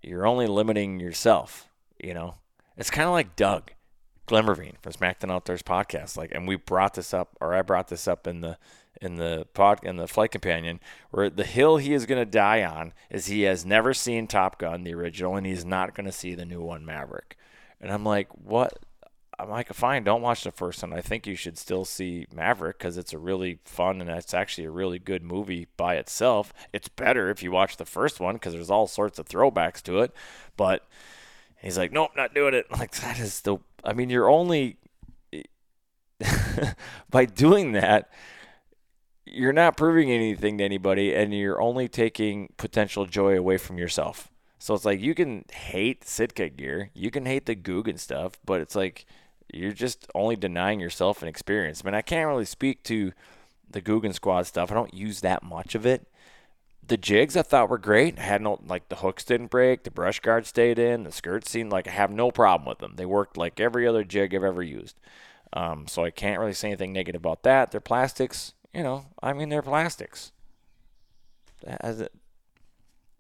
you're 0.02 0.26
only 0.26 0.46
limiting 0.46 1.00
yourself. 1.00 1.68
You 2.02 2.14
know, 2.14 2.36
it's 2.76 2.90
kind 2.90 3.06
of 3.06 3.12
like 3.12 3.36
Doug 3.36 3.72
Glimmervine 4.26 4.76
from 4.80 4.92
SmackDown 4.92 5.32
Outdoors 5.32 5.62
podcast. 5.62 6.16
Like, 6.16 6.32
and 6.32 6.48
we 6.48 6.56
brought 6.56 6.94
this 6.94 7.12
up, 7.12 7.36
or 7.40 7.54
I 7.54 7.62
brought 7.62 7.88
this 7.88 8.08
up 8.08 8.26
in 8.26 8.40
the 8.40 8.56
in 9.00 9.16
the 9.16 9.46
pod 9.54 9.80
in 9.82 9.96
the 9.96 10.06
flight 10.06 10.30
companion, 10.30 10.80
where 11.10 11.30
the 11.30 11.44
hill 11.44 11.78
he 11.78 11.92
is 11.92 12.06
going 12.06 12.20
to 12.20 12.30
die 12.30 12.62
on 12.62 12.92
is 13.08 13.26
he 13.26 13.42
has 13.42 13.64
never 13.64 13.94
seen 13.94 14.26
Top 14.26 14.58
Gun 14.58 14.84
the 14.84 14.94
original, 14.94 15.36
and 15.36 15.46
he's 15.46 15.64
not 15.64 15.94
going 15.94 16.06
to 16.06 16.12
see 16.12 16.34
the 16.34 16.44
new 16.44 16.60
one 16.60 16.84
Maverick. 16.84 17.36
And 17.80 17.90
I'm 17.90 18.04
like, 18.04 18.28
what? 18.32 18.78
I'm 19.38 19.48
like, 19.48 19.72
fine, 19.72 20.04
don't 20.04 20.20
watch 20.20 20.44
the 20.44 20.50
first 20.50 20.82
one. 20.82 20.92
I 20.92 21.00
think 21.00 21.26
you 21.26 21.34
should 21.34 21.56
still 21.56 21.86
see 21.86 22.26
Maverick 22.30 22.76
because 22.78 22.98
it's 22.98 23.14
a 23.14 23.18
really 23.18 23.58
fun 23.64 24.02
and 24.02 24.10
it's 24.10 24.34
actually 24.34 24.66
a 24.66 24.70
really 24.70 24.98
good 24.98 25.22
movie 25.22 25.66
by 25.78 25.94
itself. 25.94 26.52
It's 26.74 26.88
better 26.88 27.30
if 27.30 27.42
you 27.42 27.50
watch 27.50 27.78
the 27.78 27.86
first 27.86 28.20
one 28.20 28.34
because 28.34 28.52
there's 28.52 28.70
all 28.70 28.86
sorts 28.86 29.18
of 29.18 29.26
throwbacks 29.26 29.82
to 29.84 30.00
it. 30.00 30.12
But 30.58 30.86
he's 31.56 31.78
like, 31.78 31.90
nope, 31.90 32.10
not 32.14 32.34
doing 32.34 32.52
it. 32.52 32.66
I'm 32.70 32.78
like 32.80 32.92
that 32.96 33.18
is 33.18 33.40
the. 33.40 33.56
I 33.82 33.94
mean, 33.94 34.10
you're 34.10 34.28
only 34.28 34.76
by 37.10 37.24
doing 37.24 37.72
that, 37.72 38.10
you're 39.32 39.52
not 39.52 39.76
proving 39.76 40.10
anything 40.10 40.58
to 40.58 40.64
anybody, 40.64 41.14
and 41.14 41.34
you're 41.34 41.60
only 41.60 41.88
taking 41.88 42.52
potential 42.56 43.06
joy 43.06 43.36
away 43.36 43.58
from 43.58 43.78
yourself. 43.78 44.30
So 44.58 44.74
it's 44.74 44.84
like 44.84 45.00
you 45.00 45.14
can 45.14 45.44
hate 45.52 46.04
Sitka 46.04 46.50
gear, 46.50 46.90
you 46.92 47.10
can 47.10 47.24
hate 47.24 47.46
the 47.46 47.56
Googan 47.56 47.98
stuff, 47.98 48.38
but 48.44 48.60
it's 48.60 48.76
like 48.76 49.06
you're 49.52 49.72
just 49.72 50.06
only 50.14 50.36
denying 50.36 50.80
yourself 50.80 51.22
an 51.22 51.28
experience. 51.28 51.82
I 51.82 51.88
mean, 51.88 51.94
I 51.94 52.02
can't 52.02 52.28
really 52.28 52.44
speak 52.44 52.82
to 52.84 53.12
the 53.70 53.80
Googan 53.80 54.14
Squad 54.14 54.46
stuff. 54.46 54.70
I 54.70 54.74
don't 54.74 54.94
use 54.94 55.20
that 55.20 55.42
much 55.42 55.74
of 55.74 55.86
it. 55.86 56.06
The 56.86 56.96
jigs 56.96 57.36
I 57.36 57.42
thought 57.42 57.70
were 57.70 57.78
great. 57.78 58.18
I 58.18 58.22
had 58.22 58.42
no 58.42 58.60
like 58.66 58.88
the 58.88 58.96
hooks 58.96 59.24
didn't 59.24 59.50
break, 59.50 59.84
the 59.84 59.90
brush 59.90 60.20
guard 60.20 60.44
stayed 60.46 60.78
in, 60.78 61.04
the 61.04 61.12
skirts 61.12 61.50
seemed 61.50 61.72
like 61.72 61.88
I 61.88 61.92
have 61.92 62.10
no 62.10 62.30
problem 62.30 62.68
with 62.68 62.78
them. 62.78 62.94
They 62.96 63.06
worked 63.06 63.36
like 63.36 63.60
every 63.60 63.86
other 63.86 64.04
jig 64.04 64.34
I've 64.34 64.44
ever 64.44 64.62
used. 64.62 64.98
Um, 65.52 65.86
so 65.88 66.04
I 66.04 66.10
can't 66.10 66.38
really 66.38 66.52
say 66.52 66.68
anything 66.68 66.92
negative 66.92 67.22
about 67.22 67.44
that. 67.44 67.70
They're 67.70 67.80
plastics, 67.80 68.54
you 68.74 68.82
know. 68.82 69.06
I 69.22 69.32
mean, 69.32 69.48
they're 69.48 69.62
plastics. 69.62 70.32
As 71.66 72.00
it, 72.00 72.12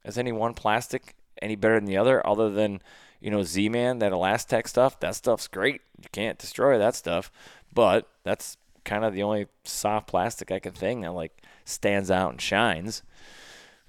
is 0.04 0.16
any 0.16 0.32
one 0.32 0.54
plastic 0.54 1.14
any 1.42 1.56
better 1.56 1.74
than 1.74 1.84
the 1.84 1.96
other, 1.96 2.26
other 2.26 2.50
than 2.50 2.80
you 3.20 3.30
know, 3.30 3.42
Z 3.42 3.68
Man, 3.68 3.98
that 3.98 4.12
ElaZtech 4.12 4.66
stuff, 4.66 4.98
that 5.00 5.14
stuff's 5.14 5.46
great. 5.46 5.82
You 6.00 6.08
can't 6.10 6.38
destroy 6.38 6.78
that 6.78 6.94
stuff. 6.94 7.30
But 7.72 8.08
that's 8.24 8.56
kind 8.84 9.04
of 9.04 9.12
the 9.14 9.22
only 9.22 9.46
soft 9.64 10.08
plastic 10.08 10.50
I 10.50 10.58
can 10.58 10.72
think 10.72 11.02
that 11.02 11.12
like 11.12 11.42
stands 11.64 12.10
out 12.10 12.32
and 12.32 12.40
shines. 12.40 13.02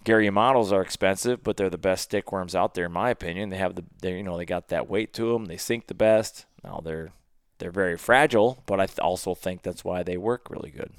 Gary 0.04 0.28
Yamamotos 0.28 0.71
are 0.71 0.82
expensive, 0.82 1.43
but 1.43 1.58
they're 1.58 1.69
the 1.69 1.78
best 1.78 2.04
stick 2.06 2.32
worms 2.32 2.56
out 2.56 2.74
there 2.74 2.86
in 2.86 2.91
my 2.91 3.10
opinion. 3.10 3.50
They 3.50 3.58
have 3.58 3.76
the 3.76 3.86
they 4.02 4.17
you 4.17 4.24
know 4.24 4.38
they 4.38 4.45
got 4.45 4.67
that 4.69 4.89
weight 4.89 5.13
to 5.13 5.32
them. 5.32 5.45
They 5.45 5.58
sink 5.58 5.88
the 5.88 5.93
best. 5.93 6.45
Now 6.63 6.82
they're 6.84 7.12
they're 7.60 7.71
very 7.71 7.97
fragile, 7.97 8.63
but 8.65 8.80
I 8.80 8.88
also 9.02 9.36
think 9.36 9.62
that's 9.62 9.86
why 9.86 10.04
they 10.04 10.17
work 10.17 10.50
really 10.50 10.71
good. 10.71 10.91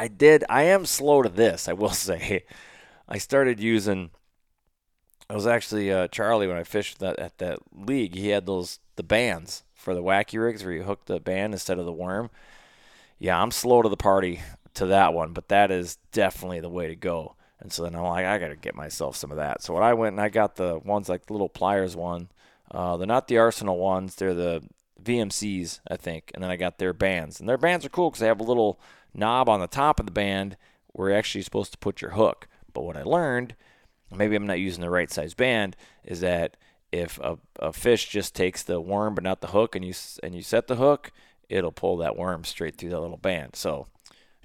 I 0.00 0.08
did 0.08 0.44
I 0.48 0.62
am 0.62 0.86
slow 0.86 1.20
to 1.20 1.28
this, 1.28 1.68
I 1.68 1.74
will 1.74 1.90
say. 2.08 2.44
I 3.06 3.18
started 3.18 3.60
using 3.60 4.10
it 5.28 5.34
was 5.34 5.46
actually 5.46 5.92
uh, 5.92 6.08
Charlie 6.08 6.48
when 6.48 6.56
I 6.56 6.64
fished 6.64 6.98
that 7.00 7.18
at 7.18 7.36
that 7.38 7.58
league. 7.70 8.14
He 8.14 8.28
had 8.28 8.46
those 8.46 8.78
the 8.96 9.02
bands 9.02 9.62
for 9.74 9.94
the 9.94 10.02
wacky 10.02 10.42
rigs 10.42 10.64
where 10.64 10.72
you 10.72 10.84
hook 10.84 11.04
the 11.04 11.20
band 11.20 11.52
instead 11.52 11.78
of 11.78 11.84
the 11.84 11.92
worm. 11.92 12.30
Yeah, 13.18 13.40
I'm 13.40 13.50
slow 13.50 13.82
to 13.82 13.90
the 13.90 13.96
party 13.96 14.40
to 14.74 14.86
that 14.86 15.12
one, 15.12 15.34
but 15.34 15.48
that 15.48 15.70
is 15.70 15.98
definitely 16.12 16.60
the 16.60 16.70
way 16.70 16.88
to 16.88 16.96
go. 16.96 17.36
And 17.60 17.70
so 17.70 17.82
then 17.82 17.94
I'm 17.94 18.02
like, 18.02 18.24
I 18.24 18.38
got 18.38 18.48
to 18.48 18.56
get 18.56 18.74
myself 18.74 19.16
some 19.16 19.30
of 19.30 19.36
that. 19.36 19.62
So 19.62 19.74
when 19.74 19.82
I 19.82 19.92
went 19.92 20.14
and 20.14 20.20
I 20.20 20.30
got 20.30 20.56
the 20.56 20.78
ones 20.78 21.10
like 21.10 21.26
the 21.26 21.34
little 21.34 21.50
pliers 21.50 21.94
one, 21.94 22.30
uh, 22.70 22.96
they're 22.96 23.06
not 23.06 23.28
the 23.28 23.36
Arsenal 23.36 23.76
ones, 23.76 24.14
they're 24.14 24.32
the 24.32 24.62
VMCs, 25.02 25.80
I 25.88 25.96
think. 25.96 26.30
And 26.32 26.42
then 26.42 26.50
I 26.50 26.56
got 26.56 26.78
their 26.78 26.94
bands, 26.94 27.38
and 27.38 27.46
their 27.46 27.58
bands 27.58 27.84
are 27.84 27.90
cool 27.90 28.10
because 28.10 28.20
they 28.20 28.26
have 28.26 28.40
a 28.40 28.44
little 28.44 28.80
knob 29.14 29.48
on 29.48 29.60
the 29.60 29.66
top 29.66 30.00
of 30.00 30.06
the 30.06 30.12
band 30.12 30.56
where 30.88 31.10
you're 31.10 31.18
actually 31.18 31.42
supposed 31.42 31.72
to 31.72 31.78
put 31.78 32.00
your 32.00 32.12
hook. 32.12 32.48
But 32.72 32.82
what 32.82 32.96
I 32.96 33.02
learned 33.02 33.54
maybe 34.14 34.36
I'm 34.36 34.46
not 34.46 34.58
using 34.58 34.80
the 34.80 34.90
right 34.90 35.10
size 35.10 35.34
band, 35.34 35.76
is 36.04 36.20
that 36.20 36.56
if 36.92 37.18
a, 37.20 37.38
a 37.58 37.72
fish 37.72 38.08
just 38.08 38.34
takes 38.34 38.62
the 38.62 38.80
worm 38.80 39.14
but 39.14 39.24
not 39.24 39.40
the 39.40 39.48
hook, 39.48 39.76
and 39.76 39.84
you 39.84 39.94
and 40.22 40.34
you 40.34 40.42
set 40.42 40.66
the 40.66 40.76
hook, 40.76 41.12
it'll 41.48 41.72
pull 41.72 41.96
that 41.98 42.16
worm 42.16 42.44
straight 42.44 42.76
through 42.76 42.90
that 42.90 43.00
little 43.00 43.16
band. 43.16 43.56
So 43.56 43.86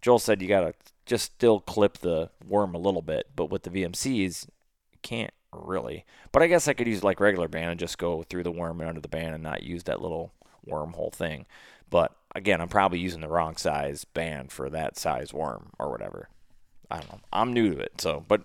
Joel 0.02 0.20
said 0.20 0.42
you 0.42 0.48
gotta 0.48 0.74
just 1.06 1.26
still 1.26 1.60
clip 1.60 2.00
the 2.00 2.30
worm 2.48 2.76
a 2.76 2.80
little 2.80 3.02
bit, 3.02 3.32
but 3.36 3.50
with 3.50 3.64
the 3.64 3.70
VMCs, 3.70 4.48
you 4.92 5.00
can't 5.02 5.34
really. 5.52 6.06
But 6.32 6.44
I 6.44 6.48
guess 6.48 6.68
I 6.68 6.74
could 6.74 6.88
use 6.88 7.04
like 7.04 7.20
regular 7.20 7.48
band 7.48 7.72
and 7.72 7.80
just 7.80 7.98
go 7.98 8.24
through 8.24 8.44
the 8.44 8.52
worm 8.52 8.80
and 8.82 8.90
under 8.90 9.02
the 9.02 9.08
band 9.08 9.34
and 9.34 9.44
not 9.44 9.64
use 9.64 9.84
that 9.84 10.02
little 10.02 10.34
wormhole 10.68 11.14
thing. 11.14 11.46
But 11.96 12.14
again, 12.36 12.60
I'm 12.60 12.68
probably 12.68 13.00
using 13.00 13.22
the 13.22 13.30
wrong 13.30 13.56
size 13.56 14.04
band 14.04 14.52
for 14.52 14.70
that 14.70 14.98
size 14.98 15.34
worm 15.34 15.70
or 15.80 15.90
whatever. 15.90 16.28
I 16.92 16.98
don't 16.98 17.10
know. 17.10 17.22
I'm 17.32 17.54
new 17.54 17.74
to 17.74 17.80
it, 17.80 18.02
so 18.02 18.22
but 18.28 18.42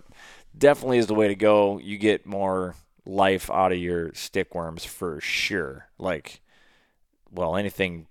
definitely 0.57 0.99
is 0.99 1.09
the 1.09 1.15
way 1.15 1.27
to 1.27 1.35
go. 1.35 1.81
You 1.81 1.99
get 1.99 2.25
more 2.25 2.77
life 3.05 3.51
out 3.51 3.73
of 3.73 3.79
your 3.79 4.15
stick 4.15 4.55
worms 4.55 4.85
for 4.85 5.21
sure. 5.21 5.89
Like, 5.99 6.43
well, 7.29 7.57
anything 7.57 8.07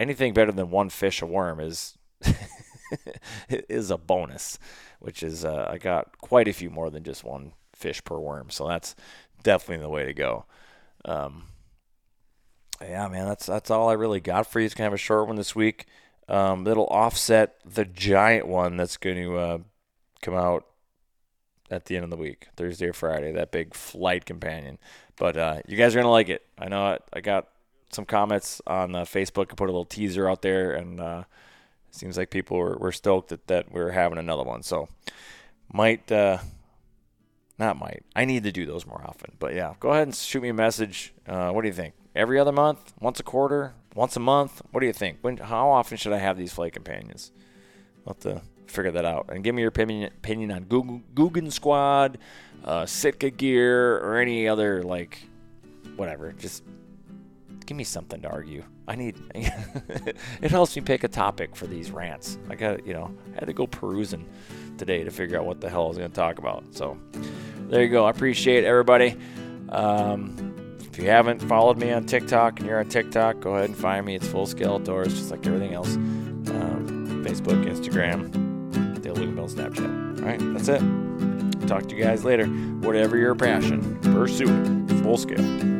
anything 0.00 0.34
better 0.34 0.50
than 0.50 0.72
one 0.72 0.88
fish 0.88 1.22
a 1.22 1.26
worm 1.26 1.60
is 1.60 1.96
is 3.48 3.92
a 3.92 3.96
bonus, 3.96 4.58
which 4.98 5.22
is 5.22 5.44
uh, 5.44 5.68
I 5.70 5.78
got 5.78 6.18
quite 6.18 6.48
a 6.48 6.52
few 6.52 6.68
more 6.68 6.90
than 6.90 7.04
just 7.04 7.22
one 7.22 7.52
fish 7.76 8.02
per 8.02 8.18
worm, 8.18 8.50
so 8.50 8.66
that's 8.66 8.96
definitely 9.44 9.84
the 9.84 9.88
way 9.88 10.06
to 10.06 10.14
go. 10.14 10.46
Um, 11.04 11.44
yeah, 12.82 13.08
man, 13.08 13.26
that's 13.26 13.46
that's 13.46 13.70
all 13.70 13.88
I 13.88 13.94
really 13.94 14.20
got 14.20 14.46
for 14.46 14.60
you. 14.60 14.66
It's 14.66 14.74
gonna 14.74 14.86
have 14.86 14.94
a 14.94 14.98
short 14.98 15.26
one 15.26 15.36
this 15.36 15.54
week. 15.54 15.86
Um, 16.28 16.66
it'll 16.66 16.86
offset 16.86 17.56
the 17.64 17.84
giant 17.84 18.46
one 18.46 18.76
that's 18.76 18.96
going 18.96 19.16
to 19.16 19.36
uh, 19.36 19.58
come 20.22 20.34
out 20.34 20.64
at 21.70 21.86
the 21.86 21.96
end 21.96 22.04
of 22.04 22.10
the 22.10 22.16
week, 22.16 22.46
Thursday 22.56 22.86
or 22.86 22.92
Friday, 22.92 23.32
that 23.32 23.50
big 23.50 23.74
flight 23.74 24.24
companion. 24.24 24.78
But 25.16 25.36
uh, 25.36 25.60
you 25.66 25.76
guys 25.76 25.94
are 25.94 25.98
gonna 25.98 26.10
like 26.10 26.28
it. 26.28 26.46
I 26.56 26.68
know 26.68 26.84
I, 26.84 26.98
I 27.12 27.20
got 27.20 27.48
some 27.90 28.04
comments 28.04 28.62
on 28.66 28.94
uh, 28.94 29.04
Facebook. 29.04 29.48
I 29.50 29.54
put 29.54 29.68
a 29.68 29.72
little 29.72 29.84
teaser 29.84 30.30
out 30.30 30.42
there, 30.42 30.72
and 30.72 31.00
uh, 31.00 31.24
it 31.88 31.94
seems 31.94 32.16
like 32.16 32.30
people 32.30 32.56
were, 32.56 32.76
were 32.78 32.92
stoked 32.92 33.30
that, 33.30 33.48
that 33.48 33.72
we're 33.72 33.90
having 33.90 34.18
another 34.18 34.44
one. 34.44 34.62
So 34.62 34.88
might 35.72 36.10
uh, 36.10 36.38
not 37.58 37.78
might. 37.78 38.04
I 38.16 38.24
need 38.24 38.44
to 38.44 38.52
do 38.52 38.66
those 38.66 38.86
more 38.86 39.02
often. 39.04 39.32
But 39.38 39.54
yeah, 39.54 39.74
go 39.80 39.90
ahead 39.90 40.06
and 40.06 40.14
shoot 40.14 40.42
me 40.42 40.48
a 40.48 40.54
message. 40.54 41.12
Uh, 41.26 41.50
what 41.50 41.62
do 41.62 41.68
you 41.68 41.74
think? 41.74 41.94
Every 42.14 42.38
other 42.38 42.52
month? 42.52 42.92
Once 43.00 43.20
a 43.20 43.22
quarter? 43.22 43.74
Once 43.94 44.16
a 44.16 44.20
month? 44.20 44.62
What 44.70 44.80
do 44.80 44.86
you 44.86 44.92
think? 44.92 45.18
When? 45.20 45.36
How 45.36 45.70
often 45.70 45.96
should 45.96 46.12
I 46.12 46.18
have 46.18 46.36
these 46.36 46.52
flight 46.52 46.72
companions? 46.72 47.32
I'll 48.06 48.14
have 48.14 48.22
to 48.22 48.42
figure 48.66 48.90
that 48.92 49.04
out. 49.04 49.26
And 49.30 49.44
give 49.44 49.54
me 49.54 49.62
your 49.62 49.68
opinion, 49.68 50.12
opinion 50.12 50.50
on 50.50 50.64
Google, 50.64 51.02
Googan 51.14 51.52
Squad, 51.52 52.18
uh, 52.64 52.86
Sitka 52.86 53.30
gear, 53.30 53.98
or 53.98 54.18
any 54.18 54.48
other, 54.48 54.82
like, 54.82 55.22
whatever. 55.96 56.32
Just 56.32 56.64
give 57.66 57.76
me 57.76 57.84
something 57.84 58.22
to 58.22 58.28
argue. 58.28 58.64
I 58.88 58.96
need, 58.96 59.16
it 59.34 60.50
helps 60.50 60.74
me 60.74 60.82
pick 60.82 61.04
a 61.04 61.08
topic 61.08 61.54
for 61.54 61.66
these 61.66 61.92
rants. 61.92 62.38
I 62.48 62.56
got, 62.56 62.84
you 62.84 62.92
know, 62.92 63.14
I 63.32 63.40
had 63.40 63.46
to 63.46 63.52
go 63.52 63.66
perusing 63.66 64.26
today 64.78 65.04
to 65.04 65.10
figure 65.10 65.38
out 65.38 65.44
what 65.44 65.60
the 65.60 65.70
hell 65.70 65.84
I 65.84 65.88
was 65.88 65.98
going 65.98 66.10
to 66.10 66.16
talk 66.16 66.38
about. 66.38 66.64
So 66.72 66.98
there 67.68 67.82
you 67.82 67.88
go. 67.88 68.06
I 68.06 68.10
appreciate 68.10 68.64
everybody. 68.64 69.16
Um, 69.68 70.49
you 71.00 71.08
haven't 71.08 71.40
followed 71.40 71.78
me 71.78 71.92
on 71.92 72.04
TikTok 72.04 72.58
and 72.58 72.68
you're 72.68 72.78
on 72.78 72.88
TikTok, 72.88 73.40
go 73.40 73.54
ahead 73.54 73.70
and 73.70 73.76
find 73.76 74.04
me. 74.04 74.14
It's 74.16 74.26
Full 74.26 74.46
Scale 74.46 74.74
Outdoors, 74.74 75.14
just 75.14 75.30
like 75.30 75.46
everything 75.46 75.72
else. 75.72 75.94
Um, 75.96 77.22
Facebook, 77.24 77.64
Instagram, 77.64 78.30
Dale 79.02 79.14
Luganville, 79.14 79.52
Snapchat. 79.52 80.20
All 80.20 80.26
right, 80.26 80.40
that's 80.54 80.68
it. 80.68 81.68
Talk 81.68 81.88
to 81.88 81.96
you 81.96 82.02
guys 82.02 82.24
later. 82.24 82.46
Whatever 82.46 83.16
your 83.16 83.34
passion, 83.34 83.98
pursue 84.00 84.48
it 84.48 85.02
full 85.02 85.16
scale. 85.16 85.79